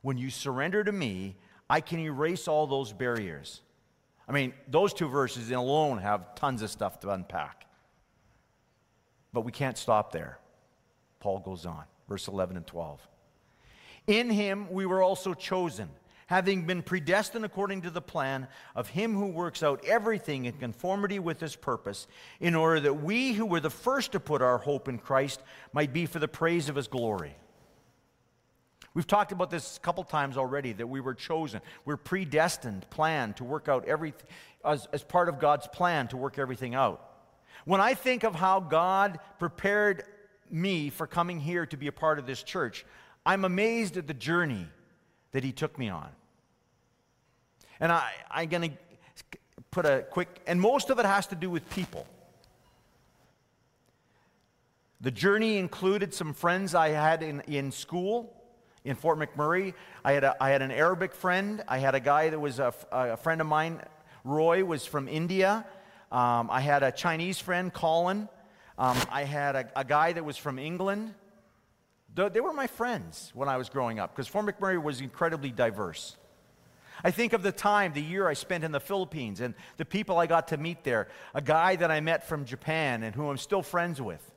When 0.00 0.16
you 0.16 0.30
surrender 0.30 0.82
to 0.82 0.90
me, 0.90 1.36
I 1.68 1.82
can 1.82 1.98
erase 1.98 2.48
all 2.48 2.66
those 2.66 2.94
barriers. 2.94 3.60
I 4.26 4.32
mean, 4.32 4.54
those 4.68 4.94
two 4.94 5.06
verses 5.06 5.50
alone 5.50 5.98
have 5.98 6.34
tons 6.34 6.62
of 6.62 6.70
stuff 6.70 6.98
to 7.00 7.10
unpack. 7.10 7.66
But 9.34 9.42
we 9.42 9.52
can't 9.52 9.76
stop 9.76 10.12
there. 10.12 10.38
Paul 11.20 11.40
goes 11.40 11.66
on, 11.66 11.84
verse 12.08 12.26
11 12.26 12.56
and 12.56 12.66
12. 12.66 13.06
In 14.06 14.30
him 14.30 14.72
we 14.72 14.86
were 14.86 15.02
also 15.02 15.34
chosen, 15.34 15.90
having 16.26 16.66
been 16.66 16.82
predestined 16.82 17.44
according 17.44 17.82
to 17.82 17.90
the 17.90 18.00
plan 18.00 18.48
of 18.74 18.88
him 18.88 19.14
who 19.14 19.26
works 19.26 19.62
out 19.62 19.84
everything 19.84 20.46
in 20.46 20.52
conformity 20.54 21.18
with 21.18 21.40
his 21.40 21.56
purpose, 21.56 22.06
in 22.40 22.54
order 22.54 22.80
that 22.80 23.02
we 23.02 23.32
who 23.32 23.46
were 23.46 23.60
the 23.60 23.70
first 23.70 24.12
to 24.12 24.20
put 24.20 24.42
our 24.42 24.58
hope 24.58 24.88
in 24.88 24.98
Christ 24.98 25.42
might 25.72 25.92
be 25.92 26.06
for 26.06 26.18
the 26.18 26.28
praise 26.28 26.68
of 26.68 26.76
his 26.76 26.88
glory. 26.88 27.34
We've 28.94 29.06
talked 29.06 29.32
about 29.32 29.50
this 29.50 29.76
a 29.76 29.80
couple 29.80 30.04
times 30.04 30.36
already 30.36 30.72
that 30.74 30.86
we 30.86 31.00
were 31.00 31.14
chosen. 31.14 31.60
We're 31.84 31.96
predestined, 31.96 32.86
planned 32.90 33.36
to 33.38 33.44
work 33.44 33.68
out 33.68 33.86
everything 33.86 34.28
as, 34.64 34.86
as 34.92 35.02
part 35.02 35.28
of 35.28 35.40
God's 35.40 35.66
plan 35.66 36.06
to 36.08 36.16
work 36.16 36.38
everything 36.38 36.76
out. 36.76 37.04
When 37.64 37.80
I 37.80 37.94
think 37.94 38.22
of 38.22 38.36
how 38.36 38.60
God 38.60 39.18
prepared 39.40 40.04
me 40.48 40.90
for 40.90 41.08
coming 41.08 41.40
here 41.40 41.66
to 41.66 41.76
be 41.76 41.88
a 41.88 41.92
part 41.92 42.20
of 42.20 42.26
this 42.26 42.42
church, 42.42 42.86
I'm 43.26 43.44
amazed 43.44 43.96
at 43.96 44.06
the 44.06 44.14
journey 44.14 44.68
that 45.34 45.42
He 45.42 45.52
took 45.52 45.76
me 45.78 45.88
on. 45.88 46.08
And 47.80 47.90
I, 47.90 48.12
I'm 48.30 48.48
going 48.48 48.70
to 48.70 49.38
put 49.72 49.84
a 49.84 50.06
quick, 50.08 50.28
and 50.46 50.60
most 50.60 50.90
of 50.90 51.00
it 51.00 51.04
has 51.04 51.26
to 51.26 51.34
do 51.34 51.50
with 51.50 51.68
people. 51.70 52.06
The 55.00 55.10
journey 55.10 55.58
included 55.58 56.14
some 56.14 56.34
friends 56.34 56.74
I 56.74 56.90
had 56.90 57.22
in, 57.24 57.40
in 57.42 57.72
school 57.72 58.32
in 58.84 58.94
Fort 58.94 59.18
McMurray. 59.18 59.74
I 60.04 60.12
had, 60.12 60.22
a, 60.22 60.36
I 60.40 60.50
had 60.50 60.62
an 60.62 60.70
Arabic 60.70 61.14
friend. 61.14 61.64
I 61.66 61.78
had 61.78 61.96
a 61.96 62.00
guy 62.00 62.30
that 62.30 62.38
was 62.38 62.60
a, 62.60 62.72
a 62.92 63.16
friend 63.16 63.40
of 63.40 63.48
mine, 63.48 63.80
Roy, 64.22 64.64
was 64.64 64.86
from 64.86 65.08
India. 65.08 65.66
Um, 66.12 66.48
I 66.48 66.60
had 66.60 66.84
a 66.84 66.92
Chinese 66.92 67.40
friend, 67.40 67.72
Colin. 67.72 68.28
Um, 68.78 68.96
I 69.10 69.24
had 69.24 69.56
a, 69.56 69.68
a, 69.74 69.84
guy 69.84 70.12
that 70.12 70.24
was 70.24 70.36
from 70.36 70.60
England. 70.60 71.14
They 72.14 72.40
were 72.40 72.52
my 72.52 72.66
friends 72.66 73.32
when 73.34 73.48
I 73.48 73.56
was 73.56 73.68
growing 73.68 73.98
up 73.98 74.14
because 74.14 74.28
Fort 74.28 74.46
McMurray 74.46 74.80
was 74.80 75.00
incredibly 75.00 75.50
diverse. 75.50 76.16
I 77.02 77.10
think 77.10 77.32
of 77.32 77.42
the 77.42 77.50
time, 77.50 77.92
the 77.92 78.00
year 78.00 78.28
I 78.28 78.34
spent 78.34 78.62
in 78.62 78.70
the 78.70 78.80
Philippines 78.80 79.40
and 79.40 79.54
the 79.78 79.84
people 79.84 80.18
I 80.18 80.26
got 80.26 80.48
to 80.48 80.56
meet 80.56 80.84
there. 80.84 81.08
A 81.34 81.42
guy 81.42 81.74
that 81.76 81.90
I 81.90 82.00
met 82.00 82.26
from 82.28 82.44
Japan 82.44 83.02
and 83.02 83.14
who 83.14 83.28
I'm 83.28 83.36
still 83.36 83.62
friends 83.62 84.00
with. 84.00 84.33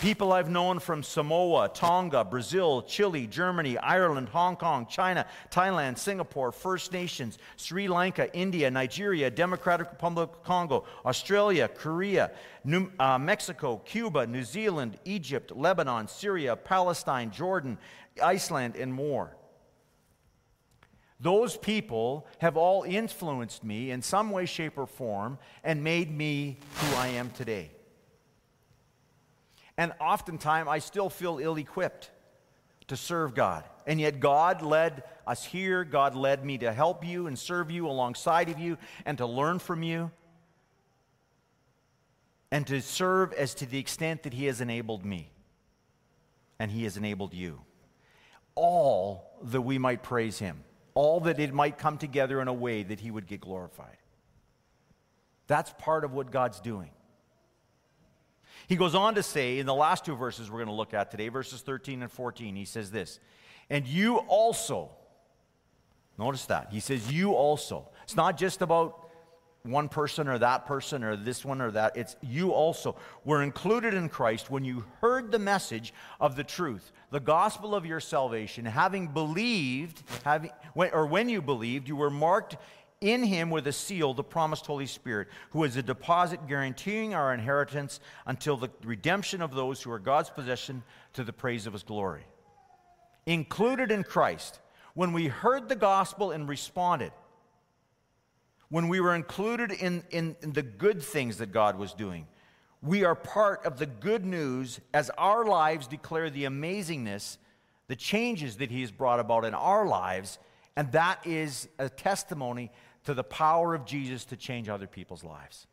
People 0.00 0.34
I've 0.34 0.50
known 0.50 0.78
from 0.78 1.02
Samoa, 1.02 1.70
Tonga, 1.70 2.22
Brazil, 2.22 2.82
Chile, 2.82 3.26
Germany, 3.26 3.78
Ireland, 3.78 4.28
Hong 4.28 4.54
Kong, 4.54 4.86
China, 4.86 5.24
Thailand, 5.50 5.96
Singapore, 5.96 6.52
First 6.52 6.92
Nations, 6.92 7.38
Sri 7.56 7.88
Lanka, 7.88 8.32
India, 8.36 8.70
Nigeria, 8.70 9.30
Democratic 9.30 9.90
Republic 9.90 10.28
of 10.30 10.42
Congo, 10.42 10.84
Australia, 11.06 11.66
Korea, 11.66 12.30
New, 12.62 12.90
uh, 13.00 13.18
Mexico, 13.18 13.78
Cuba, 13.86 14.26
New 14.26 14.44
Zealand, 14.44 14.98
Egypt, 15.06 15.56
Lebanon, 15.56 16.08
Syria, 16.08 16.56
Palestine, 16.56 17.30
Jordan, 17.30 17.78
Iceland, 18.22 18.76
and 18.76 18.92
more. 18.92 19.34
Those 21.18 21.56
people 21.56 22.26
have 22.40 22.58
all 22.58 22.82
influenced 22.82 23.64
me 23.64 23.90
in 23.90 24.02
some 24.02 24.30
way, 24.30 24.44
shape, 24.44 24.76
or 24.76 24.86
form 24.86 25.38
and 25.64 25.82
made 25.82 26.14
me 26.14 26.58
who 26.74 26.96
I 26.96 27.08
am 27.08 27.30
today. 27.30 27.70
And 29.78 29.92
oftentimes, 30.00 30.68
I 30.68 30.78
still 30.78 31.10
feel 31.10 31.38
ill 31.38 31.56
equipped 31.56 32.10
to 32.88 32.96
serve 32.96 33.34
God. 33.34 33.64
And 33.86 34.00
yet, 34.00 34.20
God 34.20 34.62
led 34.62 35.02
us 35.26 35.44
here. 35.44 35.84
God 35.84 36.14
led 36.14 36.44
me 36.44 36.58
to 36.58 36.72
help 36.72 37.04
you 37.04 37.26
and 37.26 37.38
serve 37.38 37.70
you 37.70 37.86
alongside 37.86 38.48
of 38.48 38.58
you 38.58 38.78
and 39.04 39.18
to 39.18 39.26
learn 39.26 39.58
from 39.58 39.82
you 39.82 40.10
and 42.50 42.66
to 42.66 42.80
serve 42.80 43.32
as 43.32 43.54
to 43.54 43.66
the 43.66 43.78
extent 43.78 44.22
that 44.22 44.32
He 44.32 44.46
has 44.46 44.60
enabled 44.60 45.04
me 45.04 45.30
and 46.58 46.70
He 46.70 46.84
has 46.84 46.96
enabled 46.96 47.34
you. 47.34 47.60
All 48.54 49.30
that 49.42 49.60
we 49.60 49.78
might 49.78 50.02
praise 50.02 50.38
Him, 50.38 50.64
all 50.94 51.20
that 51.20 51.38
it 51.38 51.52
might 51.52 51.76
come 51.76 51.98
together 51.98 52.40
in 52.40 52.48
a 52.48 52.54
way 52.54 52.82
that 52.82 53.00
He 53.00 53.10
would 53.10 53.26
get 53.26 53.40
glorified. 53.40 53.98
That's 55.46 55.72
part 55.78 56.04
of 56.04 56.14
what 56.14 56.30
God's 56.30 56.60
doing. 56.60 56.90
He 58.68 58.76
goes 58.76 58.94
on 58.94 59.14
to 59.14 59.22
say 59.22 59.58
in 59.58 59.66
the 59.66 59.74
last 59.74 60.04
two 60.04 60.16
verses 60.16 60.50
we're 60.50 60.58
going 60.58 60.68
to 60.68 60.74
look 60.74 60.94
at 60.94 61.10
today, 61.10 61.28
verses 61.28 61.60
13 61.60 62.02
and 62.02 62.10
14, 62.10 62.56
he 62.56 62.64
says 62.64 62.90
this, 62.90 63.20
and 63.70 63.86
you 63.86 64.16
also, 64.16 64.90
notice 66.18 66.46
that, 66.46 66.68
he 66.70 66.80
says, 66.80 67.12
you 67.12 67.32
also. 67.32 67.88
It's 68.04 68.16
not 68.16 68.36
just 68.36 68.62
about 68.62 69.06
one 69.66 69.88
person 69.88 70.28
or 70.28 70.38
that 70.38 70.66
person 70.66 71.02
or 71.02 71.16
this 71.16 71.44
one 71.44 71.60
or 71.60 71.70
that. 71.72 71.96
It's 71.96 72.16
you 72.22 72.52
also 72.52 72.96
were 73.24 73.42
included 73.42 73.94
in 73.94 74.08
Christ 74.08 74.50
when 74.50 74.64
you 74.64 74.84
heard 75.00 75.32
the 75.32 75.38
message 75.38 75.92
of 76.20 76.36
the 76.36 76.44
truth, 76.44 76.92
the 77.10 77.20
gospel 77.20 77.74
of 77.74 77.84
your 77.84 78.00
salvation, 78.00 78.64
having 78.64 79.08
believed, 79.08 80.02
having, 80.24 80.50
or 80.76 81.06
when 81.06 81.28
you 81.28 81.42
believed, 81.42 81.88
you 81.88 81.96
were 81.96 82.10
marked 82.10 82.56
in 83.00 83.22
him 83.22 83.50
with 83.50 83.66
a 83.66 83.72
seal, 83.72 84.14
the 84.14 84.24
promised 84.24 84.66
Holy 84.66 84.86
Spirit, 84.86 85.28
who 85.50 85.64
is 85.64 85.76
a 85.76 85.82
deposit 85.82 86.46
guaranteeing 86.48 87.14
our 87.14 87.34
inheritance 87.34 88.00
until 88.26 88.56
the 88.56 88.70
redemption 88.84 89.42
of 89.42 89.54
those 89.54 89.82
who 89.82 89.90
are 89.90 89.98
God's 89.98 90.30
possession 90.30 90.82
to 91.12 91.24
the 91.24 91.32
praise 91.32 91.66
of 91.66 91.72
his 91.72 91.82
glory. 91.82 92.24
Included 93.26 93.90
in 93.90 94.02
Christ, 94.02 94.60
when 94.94 95.12
we 95.12 95.26
heard 95.26 95.68
the 95.68 95.76
gospel 95.76 96.30
and 96.30 96.48
responded, 96.48 97.12
when 98.68 98.88
we 98.88 99.00
were 99.00 99.14
included 99.14 99.70
in, 99.70 100.02
in, 100.10 100.36
in 100.42 100.52
the 100.52 100.62
good 100.62 101.02
things 101.02 101.38
that 101.38 101.52
God 101.52 101.78
was 101.78 101.92
doing, 101.92 102.26
we 102.82 103.04
are 103.04 103.14
part 103.14 103.64
of 103.66 103.78
the 103.78 103.86
good 103.86 104.24
news 104.24 104.80
as 104.94 105.10
our 105.10 105.44
lives 105.44 105.86
declare 105.86 106.30
the 106.30 106.44
amazingness, 106.44 107.36
the 107.88 107.96
changes 107.96 108.56
that 108.56 108.70
He 108.70 108.80
has 108.80 108.90
brought 108.90 109.20
about 109.20 109.44
in 109.44 109.54
our 109.54 109.86
lives, 109.86 110.38
and 110.76 110.92
that 110.92 111.26
is 111.26 111.68
a 111.78 111.88
testimony 111.88 112.70
to 113.04 113.14
the 113.14 113.24
power 113.24 113.74
of 113.74 113.86
Jesus 113.86 114.24
to 114.26 114.36
change 114.36 114.68
other 114.68 114.86
people's 114.86 115.24
lives. 115.24 115.66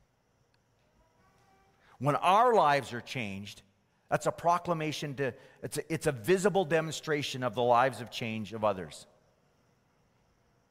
When 1.99 2.15
our 2.15 2.53
lives 2.53 2.93
are 2.93 3.01
changed, 3.01 3.61
that's 4.09 4.25
a 4.25 4.31
proclamation 4.31 5.15
to, 5.15 5.33
it's 5.61 5.77
a, 5.77 5.93
it's 5.93 6.07
a 6.07 6.11
visible 6.11 6.65
demonstration 6.65 7.43
of 7.43 7.55
the 7.55 7.63
lives 7.63 8.01
of 8.01 8.11
change 8.11 8.53
of 8.53 8.63
others. 8.63 9.07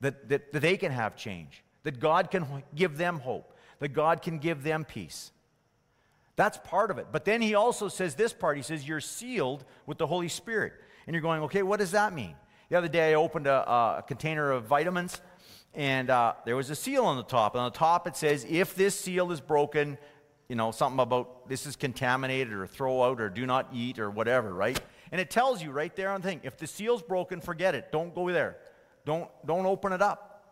That, 0.01 0.29
that, 0.29 0.53
that 0.53 0.61
they 0.61 0.77
can 0.77 0.93
have 0.93 1.17
change, 1.17 1.63
that 1.85 2.01
God 2.01 2.31
can 2.31 2.63
give 2.75 2.97
them 2.97 3.19
hope, 3.19 3.57
that 3.79 3.89
God 3.89 4.23
can 4.23 4.39
give 4.39 4.63
them 4.63 4.85
peace. 4.85 5.31
That's 6.37 6.59
part 6.65 6.91
of 6.91 6.99
it. 6.99 7.09
But 7.13 7.25
then 7.25 7.43
he 7.43 7.55
also 7.55 7.89
says 7.89 8.15
this 8.15 8.33
part 8.33 8.57
he 8.57 8.63
says, 8.63 8.87
You're 8.87 9.01
sealed 9.01 9.65
with 9.87 9.99
the 9.99 10.07
Holy 10.07 10.29
Spirit. 10.29 10.73
And 11.07 11.15
you're 11.15 11.23
going, 11.23 11.43
Okay, 11.43 11.63
what 11.63 11.79
does 11.79 11.93
that 11.93 12.13
mean? 12.13 12.35
The 12.73 12.79
other 12.79 12.89
day 12.89 13.11
I 13.11 13.17
opened 13.17 13.47
a, 13.47 13.71
a 13.99 14.05
container 14.09 14.51
of 14.51 14.65
vitamins 14.65 15.21
and 15.75 16.09
uh, 16.09 16.33
there 16.47 16.57
was 16.57 16.71
a 16.71 16.75
seal 16.75 17.05
on 17.05 17.19
the 17.19 17.23
top. 17.23 17.55
And 17.55 17.61
on 17.61 17.71
the 17.71 17.77
top 17.77 18.07
it 18.07 18.17
says, 18.17 18.47
if 18.49 18.75
this 18.75 18.99
seal 18.99 19.31
is 19.31 19.43
broken, 19.43 19.99
you 20.49 20.57
know, 20.57 20.71
something 20.71 20.99
about 20.99 21.51
this 21.51 21.67
is 21.67 21.77
contaminated 21.77 22.55
or 22.55 22.67
throw 22.67 23.03
out 23.03 23.21
or 23.21 23.29
do 23.29 23.45
not 23.45 23.69
eat 23.75 23.99
or 23.99 24.11
whatever, 24.11 24.55
right? 24.55 24.81
And 25.11 25.21
it 25.21 25.29
tells 25.29 25.63
you 25.63 25.71
right 25.71 25.95
there 25.95 26.13
on 26.13 26.23
the 26.23 26.29
thing, 26.29 26.41
if 26.45 26.57
the 26.57 26.67
seal's 26.67 27.03
broken, 27.03 27.43
forget 27.43 27.75
it. 27.75 27.93
Don't 27.93 28.15
go 28.15 28.33
there. 28.33 28.57
Don't, 29.05 29.29
don't 29.45 29.67
open 29.67 29.93
it 29.93 30.01
up. 30.01 30.47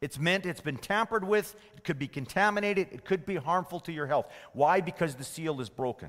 It's 0.00 0.18
meant, 0.18 0.46
it's 0.46 0.62
been 0.62 0.78
tampered 0.78 1.22
with, 1.22 1.54
it 1.76 1.84
could 1.84 1.98
be 1.98 2.08
contaminated, 2.08 2.88
it 2.92 3.04
could 3.04 3.26
be 3.26 3.36
harmful 3.36 3.80
to 3.80 3.92
your 3.92 4.06
health. 4.06 4.26
Why? 4.54 4.80
Because 4.80 5.16
the 5.16 5.24
seal 5.24 5.60
is 5.60 5.68
broken. 5.68 6.08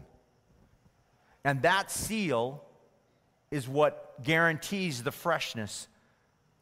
And 1.44 1.64
that 1.64 1.92
seal 1.92 2.64
is 3.52 3.68
what 3.68 4.06
guarantees 4.24 5.04
the 5.04 5.12
freshness 5.12 5.88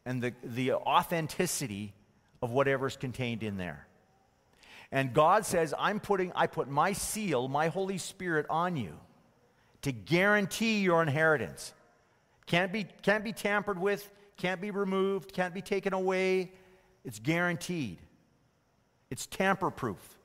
and 0.04 0.22
the, 0.22 0.34
the 0.42 0.72
authenticity 0.72 1.92
of 2.40 2.50
whatever's 2.50 2.96
contained 2.96 3.42
in 3.42 3.56
there. 3.56 3.86
And 4.90 5.12
God 5.12 5.44
says, 5.44 5.74
I'm 5.78 6.00
putting, 6.00 6.32
I 6.34 6.46
put 6.46 6.68
my 6.68 6.92
seal, 6.92 7.48
my 7.48 7.68
Holy 7.68 7.98
Spirit 7.98 8.46
on 8.48 8.76
you 8.76 8.94
to 9.82 9.92
guarantee 9.92 10.80
your 10.80 11.02
inheritance. 11.02 11.74
Can't 12.46 12.72
be, 12.72 12.86
can't 13.02 13.22
be 13.22 13.32
tampered 13.32 13.78
with, 13.78 14.10
can't 14.36 14.60
be 14.60 14.70
removed, 14.70 15.32
can't 15.32 15.52
be 15.52 15.60
taken 15.60 15.92
away. 15.92 16.52
It's 17.04 17.18
guaranteed. 17.18 17.98
It's 19.10 19.26
tamper 19.26 19.70
proof. 19.70 20.18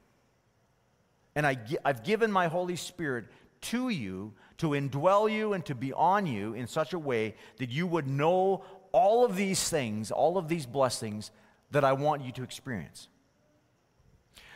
And 1.35 1.45
I, 1.45 1.57
I've 1.83 2.03
given 2.03 2.31
my 2.31 2.47
Holy 2.47 2.75
Spirit 2.75 3.25
to 3.61 3.89
you 3.89 4.33
to 4.63 4.69
indwell 4.69 5.29
you 5.29 5.51
and 5.51 5.65
to 5.65 5.75
be 5.75 5.91
on 5.91 6.25
you 6.25 6.53
in 6.53 6.67
such 6.67 6.93
a 6.93 6.99
way 6.99 7.35
that 7.57 7.69
you 7.69 7.85
would 7.85 8.07
know 8.07 8.63
all 8.93 9.25
of 9.25 9.35
these 9.35 9.67
things, 9.67 10.09
all 10.09 10.37
of 10.37 10.47
these 10.47 10.65
blessings 10.65 11.31
that 11.71 11.83
I 11.83 11.91
want 11.91 12.23
you 12.23 12.31
to 12.31 12.43
experience. 12.43 13.09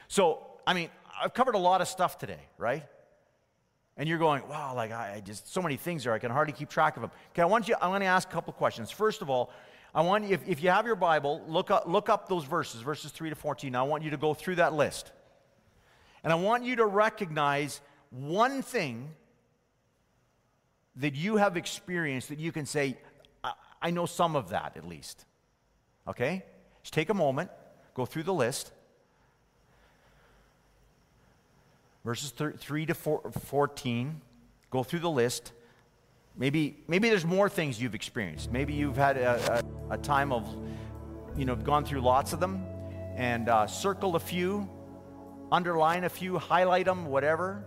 So, 0.08 0.46
I 0.66 0.74
mean, 0.74 0.90
I've 1.22 1.34
covered 1.34 1.56
a 1.56 1.60
lot 1.60 1.82
of 1.82 1.90
stuff 1.90 2.18
today, 2.18 2.40
right? 2.58 2.86
And 3.98 4.08
you're 4.08 4.18
going, 4.18 4.48
wow, 4.48 4.74
like 4.74 4.94
I, 4.94 5.16
I 5.16 5.20
just, 5.20 5.52
so 5.52 5.62
many 5.62 5.76
things 5.76 6.06
there, 6.06 6.14
I 6.14 6.20
can 6.20 6.32
hardly 6.32 6.54
keep 6.54 6.70
track 6.70 6.96
of 6.96 7.02
them. 7.02 7.12
Okay, 7.32 7.42
I 7.42 7.46
want 7.46 7.68
you, 7.68 7.76
I'm 7.82 7.90
going 7.90 8.00
to 8.00 8.06
ask 8.06 8.30
a 8.30 8.32
couple 8.32 8.54
questions. 8.54 8.92
First 8.92 9.22
of 9.22 9.30
all, 9.30 9.52
I 9.94 10.02
want 10.04 10.24
you, 10.24 10.36
if, 10.36 10.48
if 10.48 10.64
you 10.64 10.70
have 10.70 10.86
your 10.86 10.96
Bible, 10.96 11.44
look 11.50 11.70
up, 11.70 11.86
look 11.86 12.08
up 12.08 12.30
those 12.30 12.46
verses, 12.46 12.82
verses 12.82 13.12
3 13.12 13.30
to 13.30 13.36
14. 13.36 13.76
I 13.76 13.84
want 13.84 14.04
you 14.04 14.12
to 14.12 14.18
go 14.18 14.34
through 14.34 14.56
that 14.56 14.74
list. 14.74 15.12
And 16.24 16.32
I 16.32 16.38
want 16.38 16.64
you 16.64 16.78
to 16.78 16.86
recognize 16.86 17.82
one 18.10 18.62
thing 18.62 19.10
that 20.98 21.16
you 21.16 21.38
have 21.38 21.58
experienced 21.58 22.30
that 22.30 22.40
you 22.40 22.52
can 22.52 22.66
say, 22.66 22.98
I, 23.44 23.54
I 23.82 23.92
know 23.92 24.06
some 24.06 24.36
of 24.36 24.50
that 24.50 24.74
at 24.76 24.88
least. 24.88 25.26
Okay? 26.08 26.44
Just 26.82 26.94
take 26.94 27.10
a 27.10 27.14
moment, 27.14 27.52
go 27.94 28.06
through 28.06 28.24
the 28.24 28.34
list. 28.34 28.72
Verses 32.04 32.32
3 32.32 32.86
to 32.86 32.94
14, 32.94 34.22
go 34.70 34.84
through 34.84 35.00
the 35.00 35.10
list. 35.10 35.52
Maybe, 36.38 36.78
maybe 36.88 37.10
there's 37.10 37.26
more 37.26 37.50
things 37.50 37.82
you've 37.82 37.96
experienced. 37.96 38.52
Maybe 38.52 38.74
you've 38.74 38.96
had 38.96 39.18
a, 39.18 39.64
a, 39.90 39.96
a 39.96 39.98
time 39.98 40.32
of, 40.32 40.48
you 41.36 41.46
know, 41.46 41.56
gone 41.56 41.84
through 41.84 42.02
lots 42.02 42.32
of 42.32 42.40
them 42.40 42.64
and 43.16 43.50
uh, 43.50 43.68
circle 43.68 44.16
a 44.16 44.20
few, 44.20 44.70
underline 45.52 46.06
a 46.06 46.10
few, 46.10 46.38
highlight 46.38 46.86
them, 46.86 47.08
whatever. 47.08 47.66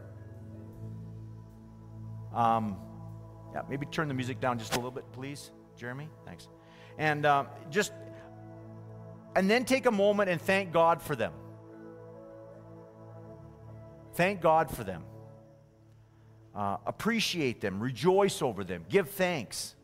Um, 2.33 2.77
yeah, 3.55 3.63
maybe 3.69 3.87
turn 3.87 4.09
the 4.09 4.15
music 4.15 4.41
down 4.41 4.59
just 4.59 4.73
a 4.73 4.77
little 4.77 4.91
bit, 4.91 5.05
please, 5.13 5.51
Jeremy. 5.77 6.09
Thanks. 6.25 6.49
And 6.99 7.27
uh, 7.27 7.45
just, 7.71 7.93
and 9.35 9.51
then 9.51 9.65
take 9.65 9.87
a 9.87 9.91
moment 9.91 10.31
and 10.31 10.41
thank 10.41 10.73
God 10.73 11.03
for 11.03 11.17
them. 11.17 11.33
Thank 14.15 14.41
God 14.41 14.71
for 14.71 14.85
them. 14.85 15.05
Uh, 16.55 16.77
appreciate 16.87 17.61
them, 17.61 17.81
rejoice 17.81 18.43
over 18.43 18.65
them, 18.65 18.85
give 18.89 19.09
thanks. 19.11 19.77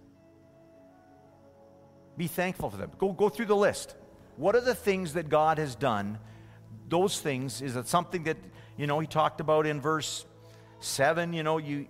Be 2.16 2.26
thankful 2.26 2.70
for 2.70 2.76
them. 2.76 2.90
Go, 2.98 3.12
go 3.12 3.28
through 3.28 3.46
the 3.46 3.56
list. 3.56 3.94
What 4.36 4.56
are 4.56 4.60
the 4.60 4.74
things 4.74 5.12
that 5.14 5.28
God 5.28 5.58
has 5.58 5.74
done? 5.74 6.18
Those 6.88 7.20
things, 7.20 7.62
is 7.62 7.76
it 7.76 7.86
something 7.86 8.24
that, 8.24 8.36
you 8.76 8.86
know, 8.86 8.98
he 8.98 9.06
talked 9.06 9.40
about 9.40 9.66
in 9.66 9.80
verse 9.80 10.26
7, 10.80 11.32
you 11.32 11.42
know, 11.42 11.58
you 11.58 11.86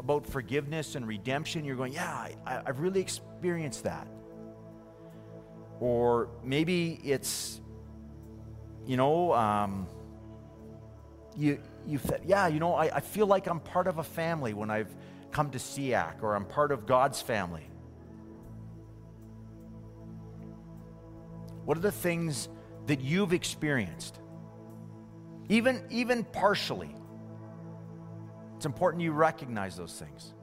about 0.00 0.26
forgiveness 0.26 0.94
and 0.96 1.06
redemption. 1.06 1.64
You're 1.64 1.76
going, 1.76 1.92
yeah, 1.92 2.28
I, 2.46 2.62
I've 2.66 2.80
really 2.80 3.00
experienced 3.00 3.84
that. 3.84 4.08
Or 5.78 6.30
maybe 6.42 6.98
it's, 7.04 7.60
you 8.86 8.96
know, 8.96 9.32
um, 9.34 9.86
you, 11.36 11.60
you 11.86 11.98
said, 11.98 12.22
yeah, 12.26 12.48
you 12.48 12.60
know, 12.60 12.74
I, 12.74 12.96
I 12.96 13.00
feel 13.00 13.26
like 13.26 13.46
I'm 13.46 13.60
part 13.60 13.86
of 13.86 13.98
a 13.98 14.02
family 14.02 14.54
when 14.54 14.70
I've 14.70 14.94
come 15.30 15.50
to 15.50 15.58
SEAC 15.58 16.22
or 16.22 16.34
I'm 16.34 16.46
part 16.46 16.72
of 16.72 16.86
God's 16.86 17.20
family. 17.20 17.68
What 21.66 21.76
are 21.76 21.82
the 21.82 21.92
things 21.92 22.48
that 22.86 23.00
you've 23.00 23.34
experienced? 23.34 24.18
Even, 25.50 25.84
even 25.90 26.24
partially. 26.24 26.94
It's 28.60 28.66
important 28.66 29.02
you 29.02 29.12
recognize 29.12 29.74
those 29.74 29.94
things. 29.94 30.34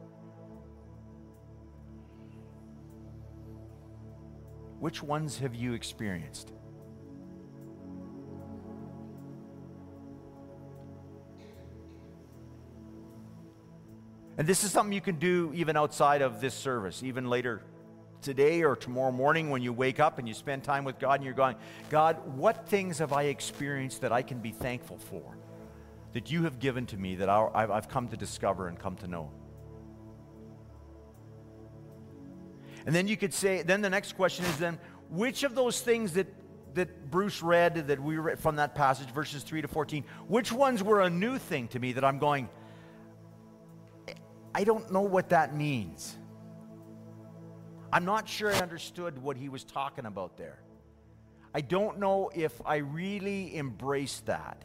Which 4.80 5.04
ones 5.04 5.38
have 5.38 5.54
you 5.54 5.74
experienced? 5.74 6.52
And 14.40 14.48
this 14.48 14.64
is 14.64 14.72
something 14.72 14.94
you 14.94 15.00
can 15.00 15.20
do 15.20 15.52
even 15.54 15.78
outside 15.78 16.24
of 16.24 16.42
this 16.42 16.56
service, 16.56 17.04
even 17.04 17.30
later 17.30 17.62
today 18.24 18.64
or 18.64 18.76
tomorrow 18.76 19.12
morning 19.12 19.52
when 19.52 19.62
you 19.62 19.74
wake 19.74 20.00
up 20.00 20.18
and 20.18 20.28
you 20.28 20.34
spend 20.34 20.64
time 20.64 20.86
with 20.86 20.98
God 20.98 21.20
and 21.20 21.24
you're 21.24 21.36
going, 21.36 21.56
God, 21.92 22.18
what 22.36 22.68
things 22.68 22.98
have 22.98 23.14
I 23.14 23.26
experienced 23.26 24.02
that 24.02 24.12
I 24.12 24.24
can 24.24 24.40
be 24.40 24.50
thankful 24.50 24.98
for? 24.98 25.38
That 26.14 26.32
you 26.32 26.44
have 26.44 26.60
given 26.60 26.86
to 26.88 26.98
me 26.98 27.16
that 27.16 27.30
I've 27.30 27.90
come 27.90 28.08
to 28.10 28.18
discover 28.18 28.68
and 28.68 28.80
come 28.80 28.96
to 28.98 29.08
know. 29.08 29.32
And 32.86 32.96
then 32.96 33.08
you 33.08 33.18
could 33.18 33.34
say, 33.34 33.64
then 33.64 33.82
the 33.82 33.90
next 33.90 34.14
question 34.14 34.46
is 34.46 34.58
then, 34.58 34.80
which 35.10 35.44
of 35.44 35.56
those 35.56 35.82
things 35.82 36.14
that, 36.14 36.28
that 36.74 37.12
Bruce 37.12 37.44
read, 37.44 37.88
that 37.88 38.02
we 38.02 38.18
read 38.18 38.40
from 38.40 38.56
that 38.56 38.76
passage, 38.76 39.10
verses 39.10 39.44
3 39.44 39.62
to 39.62 39.68
14, 39.68 40.06
which 40.28 40.52
ones 40.52 40.82
were 40.82 41.02
a 41.02 41.10
new 41.10 41.38
thing 41.38 41.68
to 41.70 41.80
me 41.80 41.92
that 41.94 42.06
I'm 42.06 42.18
going, 42.18 42.50
I 44.56 44.64
don't 44.64 44.92
know 44.92 45.02
what 45.02 45.30
that 45.30 45.56
means. 45.56 46.18
I'm 47.92 48.06
not 48.06 48.28
sure 48.28 48.54
I 48.54 48.58
understood 48.60 49.22
what 49.22 49.38
he 49.38 49.50
was 49.50 49.64
talking 49.64 50.06
about 50.06 50.38
there. 50.38 50.60
I 51.54 51.62
don't 51.62 52.00
know 52.00 52.32
if 52.34 52.54
I 52.66 52.78
really 52.78 53.56
embraced 53.58 54.26
that. 54.28 54.64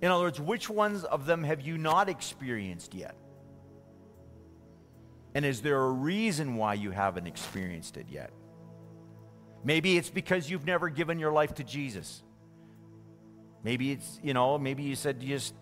In 0.00 0.10
other 0.10 0.24
words, 0.24 0.40
which 0.40 0.70
ones 0.70 1.04
of 1.04 1.26
them 1.26 1.42
have 1.44 1.60
you 1.60 1.76
not 1.76 2.08
experienced 2.08 2.94
yet? 2.94 3.16
And 5.34 5.44
is 5.44 5.60
there 5.60 5.80
a 5.80 5.90
reason 5.90 6.56
why 6.56 6.74
you 6.74 6.90
haven't 6.90 7.26
experienced 7.26 7.96
it 7.96 8.06
yet? 8.08 8.30
Maybe 9.64 9.96
it's 9.96 10.10
because 10.10 10.48
you've 10.48 10.66
never 10.66 10.88
given 10.88 11.18
your 11.18 11.32
life 11.32 11.54
to 11.54 11.64
Jesus. 11.64 12.22
Maybe 13.64 13.90
it's, 13.92 14.20
you 14.22 14.34
know, 14.34 14.56
maybe 14.56 14.84
you 14.84 14.94
said 14.94 15.20
just 15.20 15.54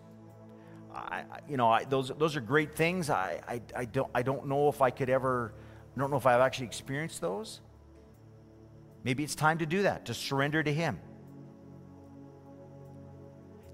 I, 0.97 1.23
you 1.47 1.57
know, 1.57 1.69
I, 1.69 1.83
those, 1.83 2.11
those 2.17 2.35
are 2.35 2.41
great 2.41 2.75
things. 2.75 3.09
I, 3.09 3.41
I, 3.47 3.61
I, 3.75 3.85
don't, 3.85 4.09
I 4.15 4.23
don't 4.23 4.47
know 4.47 4.67
if 4.69 4.81
I 4.81 4.89
could 4.89 5.09
ever, 5.09 5.53
I 5.95 5.99
don't 5.99 6.09
know 6.09 6.17
if 6.17 6.25
I've 6.25 6.41
actually 6.41 6.67
experienced 6.67 7.21
those. 7.21 7.61
Maybe 9.03 9.23
it's 9.23 9.35
time 9.35 9.59
to 9.59 9.65
do 9.65 9.83
that, 9.83 10.05
to 10.05 10.13
surrender 10.13 10.63
to 10.63 10.73
Him. 10.73 10.99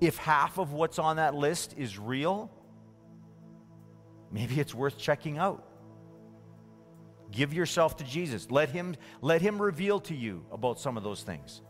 If 0.03 0.17
half 0.17 0.57
of 0.57 0.73
what's 0.73 0.99
on 0.99 1.15
that 1.15 1.33
list 1.33 1.75
is 1.77 1.97
real, 1.97 2.51
maybe 4.33 4.59
it's 4.59 4.75
worth 4.75 4.97
checking 4.97 5.37
out. 5.37 5.65
Give 7.31 7.53
yourself 7.53 7.95
to 7.97 8.03
Jesus. 8.03 8.51
Let 8.51 8.67
him, 8.67 8.97
let 9.21 9.41
him 9.41 9.61
reveal 9.61 10.01
to 10.01 10.13
you 10.13 10.45
about 10.51 10.77
some 10.77 10.97
of 10.97 11.03
those 11.03 11.23
things. 11.23 11.61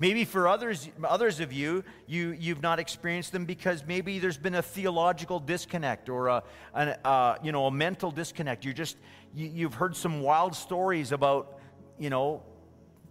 Maybe 0.00 0.24
for 0.24 0.48
others, 0.48 0.90
others 1.04 1.38
of 1.38 1.52
you, 1.52 1.84
you, 2.08 2.30
you've 2.32 2.62
not 2.62 2.80
experienced 2.80 3.30
them 3.30 3.44
because 3.44 3.84
maybe 3.86 4.18
there's 4.18 4.36
been 4.36 4.56
a 4.56 4.62
theological 4.62 5.38
disconnect 5.38 6.08
or 6.08 6.26
a, 6.26 6.42
a 6.74 7.38
you 7.44 7.52
know, 7.52 7.66
a 7.66 7.70
mental 7.70 8.10
disconnect. 8.10 8.64
You're 8.64 8.74
just, 8.74 8.96
you, 9.36 9.46
you've 9.46 9.74
heard 9.74 9.94
some 9.94 10.20
wild 10.20 10.56
stories 10.56 11.12
about, 11.12 11.60
you 11.96 12.10
know, 12.10 12.42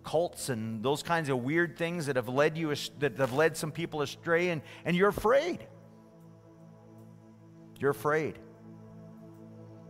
cults 0.03 0.49
and 0.49 0.83
those 0.83 1.03
kinds 1.03 1.29
of 1.29 1.43
weird 1.43 1.77
things 1.77 2.05
that 2.07 2.15
have 2.15 2.29
led 2.29 2.57
you, 2.57 2.73
that 2.99 3.17
have 3.17 3.33
led 3.33 3.57
some 3.57 3.71
people 3.71 4.01
astray 4.01 4.49
and, 4.49 4.61
and 4.85 4.95
you're 4.95 5.09
afraid. 5.09 5.59
You're 7.79 7.91
afraid. 7.91 8.37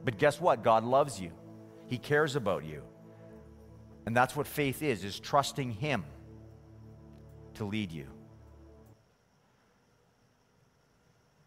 But 0.03 0.17
guess 0.17 0.39
what? 0.39 0.63
God 0.63 0.83
loves 0.83 1.19
you. 1.19 1.31
He 1.87 1.97
cares 1.97 2.35
about 2.35 2.63
you. 2.65 2.83
And 4.05 4.15
that's 4.15 4.35
what 4.35 4.47
faith 4.47 4.81
is, 4.81 5.03
is 5.03 5.19
trusting 5.19 5.71
Him 5.71 6.03
to 7.55 7.65
lead 7.65 7.91
you. 7.91 8.07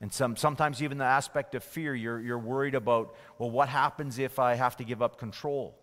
And 0.01 0.13
some, 0.13 0.37
sometimes, 0.37 0.83
even 0.83 0.99
the 0.99 1.05
aspect 1.05 1.55
of 1.55 1.63
fear, 1.63 1.95
you're, 1.95 2.21
you're 2.21 2.39
worried 2.39 2.75
about, 2.75 3.15
well, 3.39 3.51
what 3.51 3.69
happens 3.69 4.19
if 4.19 4.41
I 4.41 4.55
have 4.55 4.77
to 4.79 4.85
give 4.85 5.01
up 5.01 5.17
control? 5.17 5.79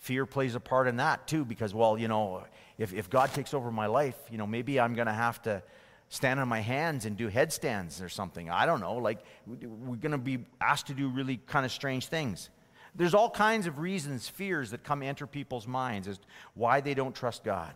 Fear 0.00 0.26
plays 0.26 0.54
a 0.54 0.60
part 0.60 0.88
in 0.88 0.96
that 0.96 1.26
too, 1.26 1.44
because, 1.44 1.74
well, 1.74 1.96
you 1.98 2.08
know, 2.08 2.44
if, 2.78 2.92
if 2.92 3.08
God 3.08 3.32
takes 3.32 3.54
over 3.54 3.70
my 3.70 3.86
life, 3.86 4.16
you 4.30 4.38
know, 4.38 4.46
maybe 4.46 4.80
I'm 4.80 4.94
going 4.94 5.06
to 5.06 5.12
have 5.12 5.40
to 5.42 5.62
stand 6.08 6.40
on 6.40 6.48
my 6.48 6.60
hands 6.60 7.04
and 7.04 7.16
do 7.16 7.28
headstands 7.28 8.00
or 8.00 8.08
something. 8.08 8.50
I 8.50 8.66
don't 8.66 8.80
know. 8.80 8.96
Like, 8.96 9.18
we're 9.46 9.96
going 9.96 10.12
to 10.12 10.18
be 10.18 10.38
asked 10.60 10.86
to 10.88 10.94
do 10.94 11.08
really 11.08 11.36
kind 11.46 11.64
of 11.64 11.70
strange 11.70 12.06
things. 12.06 12.48
There's 12.94 13.14
all 13.14 13.30
kinds 13.30 13.66
of 13.66 13.78
reasons, 13.78 14.26
fears 14.28 14.70
that 14.70 14.82
come 14.82 15.02
enter 15.02 15.26
people's 15.26 15.66
minds 15.66 16.08
as 16.08 16.18
why 16.54 16.80
they 16.80 16.94
don't 16.94 17.14
trust 17.14 17.44
God. 17.44 17.72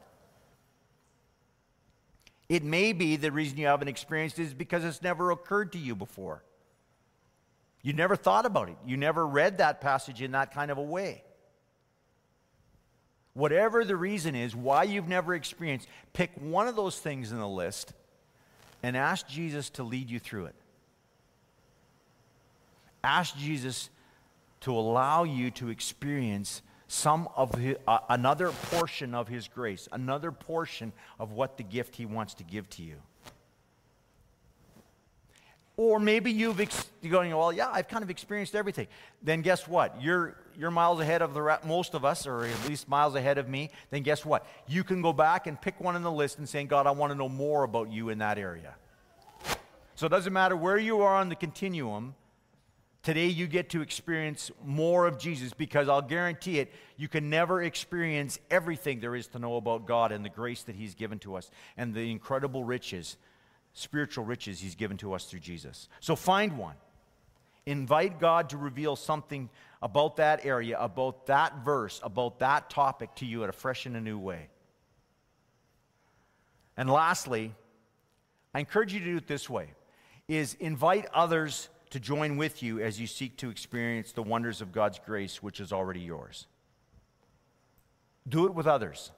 It 2.49 2.65
may 2.65 2.93
be 2.93 3.17
the 3.17 3.31
reason 3.31 3.59
you 3.59 3.67
haven't 3.67 3.89
experienced 3.89 4.39
it 4.39 4.45
is 4.45 4.55
because 4.55 4.83
it's 4.83 5.03
never 5.03 5.31
occurred 5.31 5.73
to 5.73 5.79
you 5.79 5.95
before. 5.95 6.43
You 7.83 7.93
never 7.93 8.17
thought 8.17 8.47
about 8.47 8.71
it. 8.71 8.77
You 8.87 8.97
never 8.97 9.27
read 9.27 9.59
that 9.59 9.81
passage 9.81 10.23
in 10.23 10.33
that 10.33 10.53
kind 10.55 10.71
of 10.71 10.79
a 10.79 10.83
way. 10.83 11.23
Whatever 13.35 13.85
the 13.85 13.97
reason 13.97 14.35
is 14.35 14.55
why 14.55 14.85
you've 14.85 15.09
never 15.09 15.35
experienced, 15.35 15.89
pick 16.13 16.31
one 16.41 16.69
of 16.69 16.77
those 16.77 16.99
things 16.99 17.33
in 17.33 17.39
the 17.39 17.49
list 17.49 17.93
and 18.83 18.97
ask 18.97 19.27
Jesus 19.27 19.71
to 19.71 19.83
lead 19.83 20.09
you 20.09 20.21
through 20.21 20.47
it. 20.47 20.55
Ask 23.03 23.37
Jesus 23.37 23.91
to 24.61 24.73
allow 24.73 25.25
you 25.25 25.51
to 25.53 25.69
experience 25.69 26.63
some 26.87 27.29
of 27.35 27.55
his, 27.55 27.77
uh, 27.89 27.99
another 28.09 28.51
portion 28.51 29.15
of 29.15 29.27
his 29.27 29.49
grace, 29.49 29.89
another 29.91 30.31
portion 30.31 30.93
of 31.19 31.33
what 31.33 31.57
the 31.57 31.63
gift 31.63 31.97
he 31.97 32.07
wants 32.07 32.35
to 32.35 32.45
give 32.45 32.71
to 32.71 32.83
you. 32.83 32.97
Or 35.77 35.99
maybe 35.99 36.31
you've 36.31 36.61
ex- 36.61 36.89
you're 37.03 37.11
going, 37.11 37.35
well, 37.37 37.53
yeah, 37.53 37.69
I've 37.71 37.89
kind 37.89 38.05
of 38.05 38.11
experienced 38.11 38.55
everything. 38.55 38.87
Then 39.23 39.43
guess 39.43 39.67
what? 39.67 40.01
You're, 40.01 40.37
you're 40.59 40.71
miles 40.71 41.01
ahead 41.01 41.23
of 41.23 41.35
the 41.35 41.59
most 41.65 41.95
of 41.95 42.05
us, 42.05 42.27
or 42.27 42.45
at 42.45 42.69
least 42.69 42.89
miles 42.89 43.15
ahead 43.15 43.39
of 43.39 43.49
me. 43.49 43.71
Then 43.91 44.03
guess 44.03 44.25
what? 44.25 44.47
You 44.67 44.85
can 44.85 45.03
go 45.03 45.13
back 45.13 45.47
and 45.47 45.61
pick 45.61 45.81
one 45.81 45.97
in 45.97 46.03
the 46.03 46.13
list 46.13 46.39
and 46.39 46.49
say, 46.49 46.65
God, 46.65 46.87
I 46.87 46.91
want 46.91 47.13
to 47.13 47.19
know 47.19 47.29
more 47.29 47.65
about 47.65 47.91
you 47.91 48.09
in 48.09 48.19
that 48.19 48.39
area. 48.39 48.75
So 49.95 50.07
it 50.07 50.11
doesn't 50.11 50.33
matter 50.33 50.57
where 50.57 50.79
you 50.79 51.03
are 51.03 51.17
on 51.17 51.29
the 51.29 51.37
continuum. 51.37 52.15
Today 53.03 53.27
you 53.27 53.47
get 53.47 53.69
to 53.71 53.83
experience 53.83 54.51
more 54.65 55.07
of 55.07 55.19
Jesus 55.19 55.53
because 55.53 55.89
I'll 55.89 56.03
guarantee 56.03 56.59
it, 56.59 56.73
you 56.97 57.07
can 57.07 57.29
never 57.29 57.63
experience 57.63 58.39
everything 58.51 59.01
there 59.01 59.15
is 59.15 59.27
to 59.29 59.39
know 59.39 59.57
about 59.57 59.87
God 59.87 60.11
and 60.11 60.25
the 60.25 60.31
grace 60.31 60.63
that 60.63 60.75
He's 60.75 60.95
given 60.95 61.19
to 61.21 61.37
us 61.37 61.51
and 61.77 61.95
the 61.95 62.11
incredible 62.11 62.65
riches 62.65 63.19
spiritual 63.75 64.25
riches 64.25 64.61
he's 64.61 64.77
given 64.77 64.97
to 64.97 65.13
us 65.13 65.25
through 65.25 65.41
Jesus. 65.41 65.89
So 66.01 66.17
find 66.17 66.57
one. 66.57 66.77
Invite 67.67 68.21
God 68.21 68.51
to 68.51 68.59
reveal 68.59 68.95
something 68.95 69.49
about 69.83 70.17
that 70.17 70.45
area, 70.45 70.79
about 70.79 71.27
that 71.27 71.65
verse, 71.65 72.01
about 72.03 72.39
that 72.41 72.69
topic 72.71 73.15
to 73.17 73.27
you 73.27 73.43
in 73.43 73.51
a 73.51 73.53
fresh 73.53 73.87
and 73.87 73.97
a 73.97 74.01
new 74.01 74.19
way. 74.19 74.49
And 76.77 76.91
lastly, 76.91 77.55
I 78.55 78.61
encourage 78.61 78.93
you 78.93 79.01
to 79.01 79.07
do 79.07 79.17
it 79.17 79.27
this 79.27 79.49
way 79.49 79.69
is 80.29 80.55
invite 80.61 81.07
others 81.13 81.69
to 81.91 82.01
join 82.01 82.37
with 82.37 82.63
you 82.63 82.81
as 82.81 82.99
you 82.99 83.07
seek 83.07 83.37
to 83.37 83.51
experience 83.51 84.13
the 84.13 84.23
wonders 84.23 84.61
of 84.61 84.73
God's 84.73 84.99
grace 84.99 85.43
which 85.43 85.61
is 85.61 85.73
already 85.73 86.01
yours. 86.01 86.47
Do 88.29 88.47
it 88.47 88.55
with 88.55 88.67
others. 88.67 89.13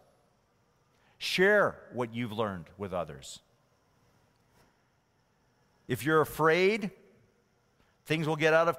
Share 1.18 1.78
what 1.92 2.14
you've 2.14 2.32
learned 2.32 2.66
with 2.76 2.92
others. 2.92 3.40
If 5.88 6.04
you're 6.04 6.20
afraid, 6.20 6.90
things 8.06 8.26
will 8.26 8.36
get 8.36 8.54
out 8.54 8.68
of 8.68 8.78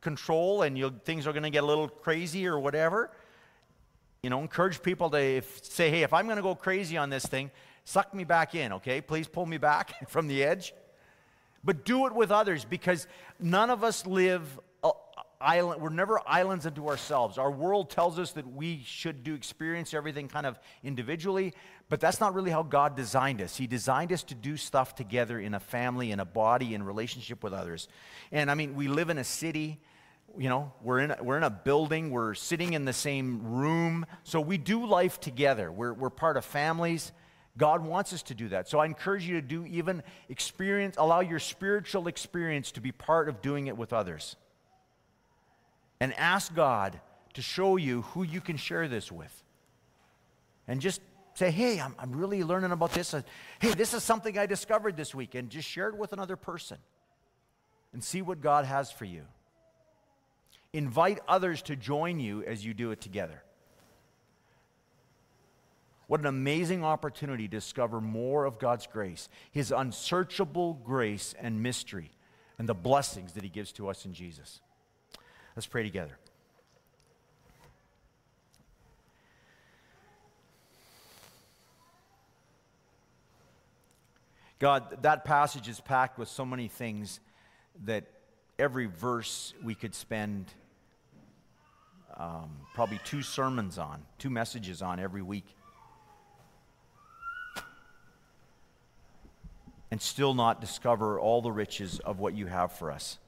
control 0.00 0.62
and 0.62 1.04
things 1.04 1.26
are 1.26 1.32
going 1.32 1.44
to 1.44 1.50
get 1.50 1.62
a 1.62 1.66
little 1.66 1.88
crazy 1.88 2.46
or 2.46 2.58
whatever. 2.58 3.10
You 4.22 4.30
know, 4.30 4.40
encourage 4.40 4.82
people 4.82 5.10
to 5.10 5.18
if, 5.18 5.64
say, 5.64 5.90
hey, 5.90 6.02
if 6.02 6.12
I'm 6.12 6.26
going 6.26 6.36
to 6.36 6.42
go 6.42 6.54
crazy 6.54 6.96
on 6.96 7.10
this 7.10 7.24
thing, 7.24 7.50
suck 7.84 8.12
me 8.14 8.24
back 8.24 8.54
in, 8.54 8.72
okay? 8.74 9.00
Please 9.00 9.26
pull 9.26 9.46
me 9.46 9.58
back 9.58 9.94
from 10.08 10.28
the 10.28 10.44
edge. 10.44 10.74
But 11.64 11.84
do 11.84 12.06
it 12.06 12.14
with 12.14 12.30
others 12.30 12.64
because 12.64 13.06
none 13.38 13.70
of 13.70 13.84
us 13.84 14.06
live 14.06 14.58
island, 15.42 15.80
we're 15.80 15.90
never 15.90 16.20
islands 16.26 16.66
unto 16.66 16.88
ourselves. 16.88 17.38
Our 17.38 17.50
world 17.50 17.90
tells 17.90 18.18
us 18.18 18.32
that 18.32 18.46
we 18.46 18.82
should 18.84 19.24
do 19.24 19.34
experience 19.34 19.94
everything 19.94 20.28
kind 20.28 20.46
of 20.46 20.58
individually, 20.82 21.54
but 21.88 22.00
that's 22.00 22.20
not 22.20 22.34
really 22.34 22.50
how 22.50 22.62
God 22.62 22.96
designed 22.96 23.42
us. 23.42 23.56
He 23.56 23.66
designed 23.66 24.12
us 24.12 24.22
to 24.24 24.34
do 24.34 24.56
stuff 24.56 24.94
together 24.94 25.38
in 25.38 25.54
a 25.54 25.60
family, 25.60 26.10
in 26.10 26.20
a 26.20 26.24
body, 26.24 26.74
in 26.74 26.82
relationship 26.82 27.42
with 27.42 27.52
others. 27.52 27.88
And 28.30 28.50
I 28.50 28.54
mean, 28.54 28.74
we 28.74 28.88
live 28.88 29.10
in 29.10 29.18
a 29.18 29.24
city, 29.24 29.80
you 30.38 30.48
know, 30.48 30.72
we're 30.82 31.00
in 31.00 31.10
a, 31.10 31.18
we're 31.22 31.36
in 31.36 31.42
a 31.42 31.50
building, 31.50 32.10
we're 32.10 32.34
sitting 32.34 32.72
in 32.72 32.84
the 32.84 32.92
same 32.92 33.42
room, 33.42 34.06
so 34.24 34.40
we 34.40 34.58
do 34.58 34.86
life 34.86 35.20
together. 35.20 35.70
We're, 35.70 35.92
we're 35.92 36.10
part 36.10 36.36
of 36.36 36.44
families. 36.44 37.12
God 37.58 37.84
wants 37.84 38.12
us 38.14 38.22
to 38.24 38.34
do 38.34 38.48
that. 38.48 38.68
So 38.68 38.78
I 38.78 38.86
encourage 38.86 39.28
you 39.28 39.34
to 39.34 39.46
do 39.46 39.66
even 39.66 40.02
experience, 40.30 40.96
allow 40.96 41.20
your 41.20 41.38
spiritual 41.38 42.08
experience 42.08 42.72
to 42.72 42.80
be 42.80 42.92
part 42.92 43.28
of 43.28 43.42
doing 43.42 43.66
it 43.66 43.76
with 43.76 43.92
others 43.92 44.36
and 46.02 46.12
ask 46.18 46.52
God 46.52 46.98
to 47.34 47.42
show 47.42 47.76
you 47.76 48.02
who 48.02 48.24
you 48.24 48.40
can 48.40 48.56
share 48.56 48.88
this 48.88 49.12
with. 49.12 49.44
And 50.66 50.80
just 50.80 51.00
say, 51.34 51.52
hey, 51.52 51.78
I'm, 51.78 51.94
I'm 51.96 52.10
really 52.10 52.42
learning 52.42 52.72
about 52.72 52.90
this. 52.90 53.14
Hey, 53.60 53.72
this 53.74 53.94
is 53.94 54.02
something 54.02 54.36
I 54.36 54.46
discovered 54.46 54.96
this 54.96 55.14
week. 55.14 55.36
And 55.36 55.48
just 55.48 55.68
share 55.68 55.90
it 55.90 55.96
with 55.96 56.12
another 56.12 56.34
person 56.34 56.78
and 57.92 58.02
see 58.02 58.20
what 58.20 58.40
God 58.40 58.64
has 58.64 58.90
for 58.90 59.04
you. 59.04 59.22
Invite 60.72 61.20
others 61.28 61.62
to 61.62 61.76
join 61.76 62.18
you 62.18 62.42
as 62.42 62.64
you 62.64 62.74
do 62.74 62.90
it 62.90 63.00
together. 63.00 63.44
What 66.08 66.18
an 66.18 66.26
amazing 66.26 66.82
opportunity 66.82 67.46
to 67.46 67.56
discover 67.56 68.00
more 68.00 68.44
of 68.44 68.58
God's 68.58 68.88
grace, 68.88 69.28
His 69.52 69.70
unsearchable 69.70 70.74
grace 70.82 71.32
and 71.38 71.62
mystery, 71.62 72.10
and 72.58 72.68
the 72.68 72.74
blessings 72.74 73.34
that 73.34 73.44
He 73.44 73.48
gives 73.48 73.70
to 73.74 73.88
us 73.88 74.04
in 74.04 74.12
Jesus. 74.12 74.60
Let's 75.54 75.66
pray 75.66 75.82
together. 75.82 76.16
God, 84.58 85.02
that 85.02 85.24
passage 85.24 85.68
is 85.68 85.80
packed 85.80 86.18
with 86.18 86.28
so 86.28 86.46
many 86.46 86.68
things 86.68 87.18
that 87.84 88.04
every 88.58 88.86
verse 88.86 89.54
we 89.62 89.74
could 89.74 89.94
spend 89.94 90.46
um, 92.16 92.50
probably 92.72 93.00
two 93.04 93.22
sermons 93.22 93.76
on, 93.76 94.02
two 94.18 94.30
messages 94.30 94.80
on 94.80 95.00
every 95.00 95.22
week. 95.22 95.46
And 99.90 100.00
still 100.00 100.32
not 100.32 100.60
discover 100.60 101.18
all 101.18 101.42
the 101.42 101.52
riches 101.52 101.98
of 101.98 102.20
what 102.20 102.34
you 102.34 102.46
have 102.46 102.72
for 102.72 102.92
us. 102.92 103.18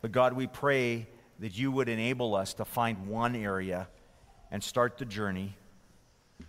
But 0.00 0.12
God, 0.12 0.32
we 0.32 0.46
pray 0.46 1.06
that 1.40 1.56
you 1.56 1.70
would 1.72 1.88
enable 1.88 2.34
us 2.34 2.54
to 2.54 2.64
find 2.64 3.08
one 3.08 3.36
area 3.36 3.88
and 4.50 4.62
start 4.62 4.98
the 4.98 5.04
journey 5.04 5.56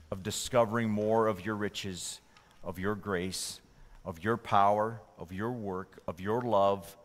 of 0.10 0.24
discovering 0.24 0.90
more 0.90 1.28
of 1.28 1.46
your 1.46 1.56
riches, 1.56 2.20
of 2.64 2.80
your 2.80 2.96
grace, 2.96 3.60
of 4.06 4.24
your 4.24 4.38
power, 4.38 5.02
of 5.18 5.32
your 5.32 5.52
work, 5.52 6.00
of 6.08 6.20
your 6.20 6.42
love, 6.42 6.98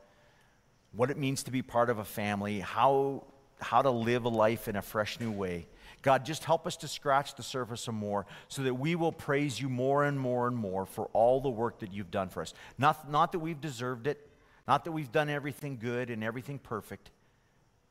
what 0.93 1.11
it 1.11 1.19
means 1.19 1.43
to 1.45 1.51
be 1.51 1.63
part 1.63 1.91
of 1.91 1.99
a 1.99 2.05
family, 2.05 2.61
how, 2.61 3.25
how 3.61 3.83
to 3.83 3.91
live 3.91 4.25
a 4.25 4.29
life 4.29 4.69
in 4.69 4.77
a 4.77 4.83
fresh 4.83 5.21
new 5.21 5.31
way. 5.31 5.67
God, 6.03 6.25
just 6.25 6.45
help 6.45 6.67
us 6.67 6.77
to 6.79 6.89
scratch 6.89 7.35
the 7.35 7.43
surface 7.43 7.81
some 7.81 7.97
more 7.97 8.27
so 8.49 8.63
that 8.63 8.75
we 8.75 8.95
will 8.95 9.13
praise 9.13 9.61
you 9.61 9.69
more 9.69 10.05
and 10.05 10.19
more 10.19 10.47
and 10.47 10.57
more 10.57 10.87
for 10.87 11.07
all 11.13 11.41
the 11.41 11.51
work 11.51 11.81
that 11.81 11.93
you've 11.93 12.11
done 12.11 12.29
for 12.29 12.43
us. 12.43 12.55
Not, 12.79 13.11
not 13.11 13.33
that 13.33 13.41
we've 13.41 13.61
deserved 13.61 14.07
it, 14.07 14.29
not 14.67 14.85
that 14.85 14.93
we've 14.93 15.13
done 15.13 15.29
everything 15.29 15.79
good 15.79 16.11
and 16.11 16.25
everything 16.25 16.59
perfect, 16.59 17.11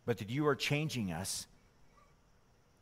but 0.06 0.18
that 0.20 0.30
you 0.30 0.48
are 0.48 0.56
changing 0.56 1.12
us. 1.12 1.48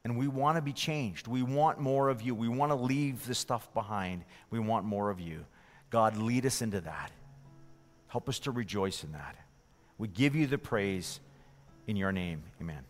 And 0.03 0.17
we 0.17 0.27
want 0.27 0.57
to 0.57 0.61
be 0.61 0.73
changed. 0.73 1.27
We 1.27 1.43
want 1.43 1.79
more 1.79 2.09
of 2.09 2.21
you. 2.21 2.35
We 2.35 2.49
want 2.49 2.71
to 2.71 2.75
leave 2.75 3.25
the 3.25 3.35
stuff 3.35 3.73
behind. 3.73 4.25
We 4.49 4.59
want 4.59 4.85
more 4.85 5.09
of 5.09 5.19
you. 5.19 5.45
God, 5.89 6.17
lead 6.17 6.45
us 6.45 6.61
into 6.61 6.81
that. 6.81 7.11
Help 8.07 8.27
us 8.27 8.39
to 8.39 8.51
rejoice 8.51 9.03
in 9.03 9.13
that. 9.13 9.37
We 9.97 10.07
give 10.07 10.35
you 10.35 10.47
the 10.47 10.57
praise 10.57 11.19
in 11.87 11.95
your 11.95 12.11
name. 12.11 12.43
Amen. 12.59 12.83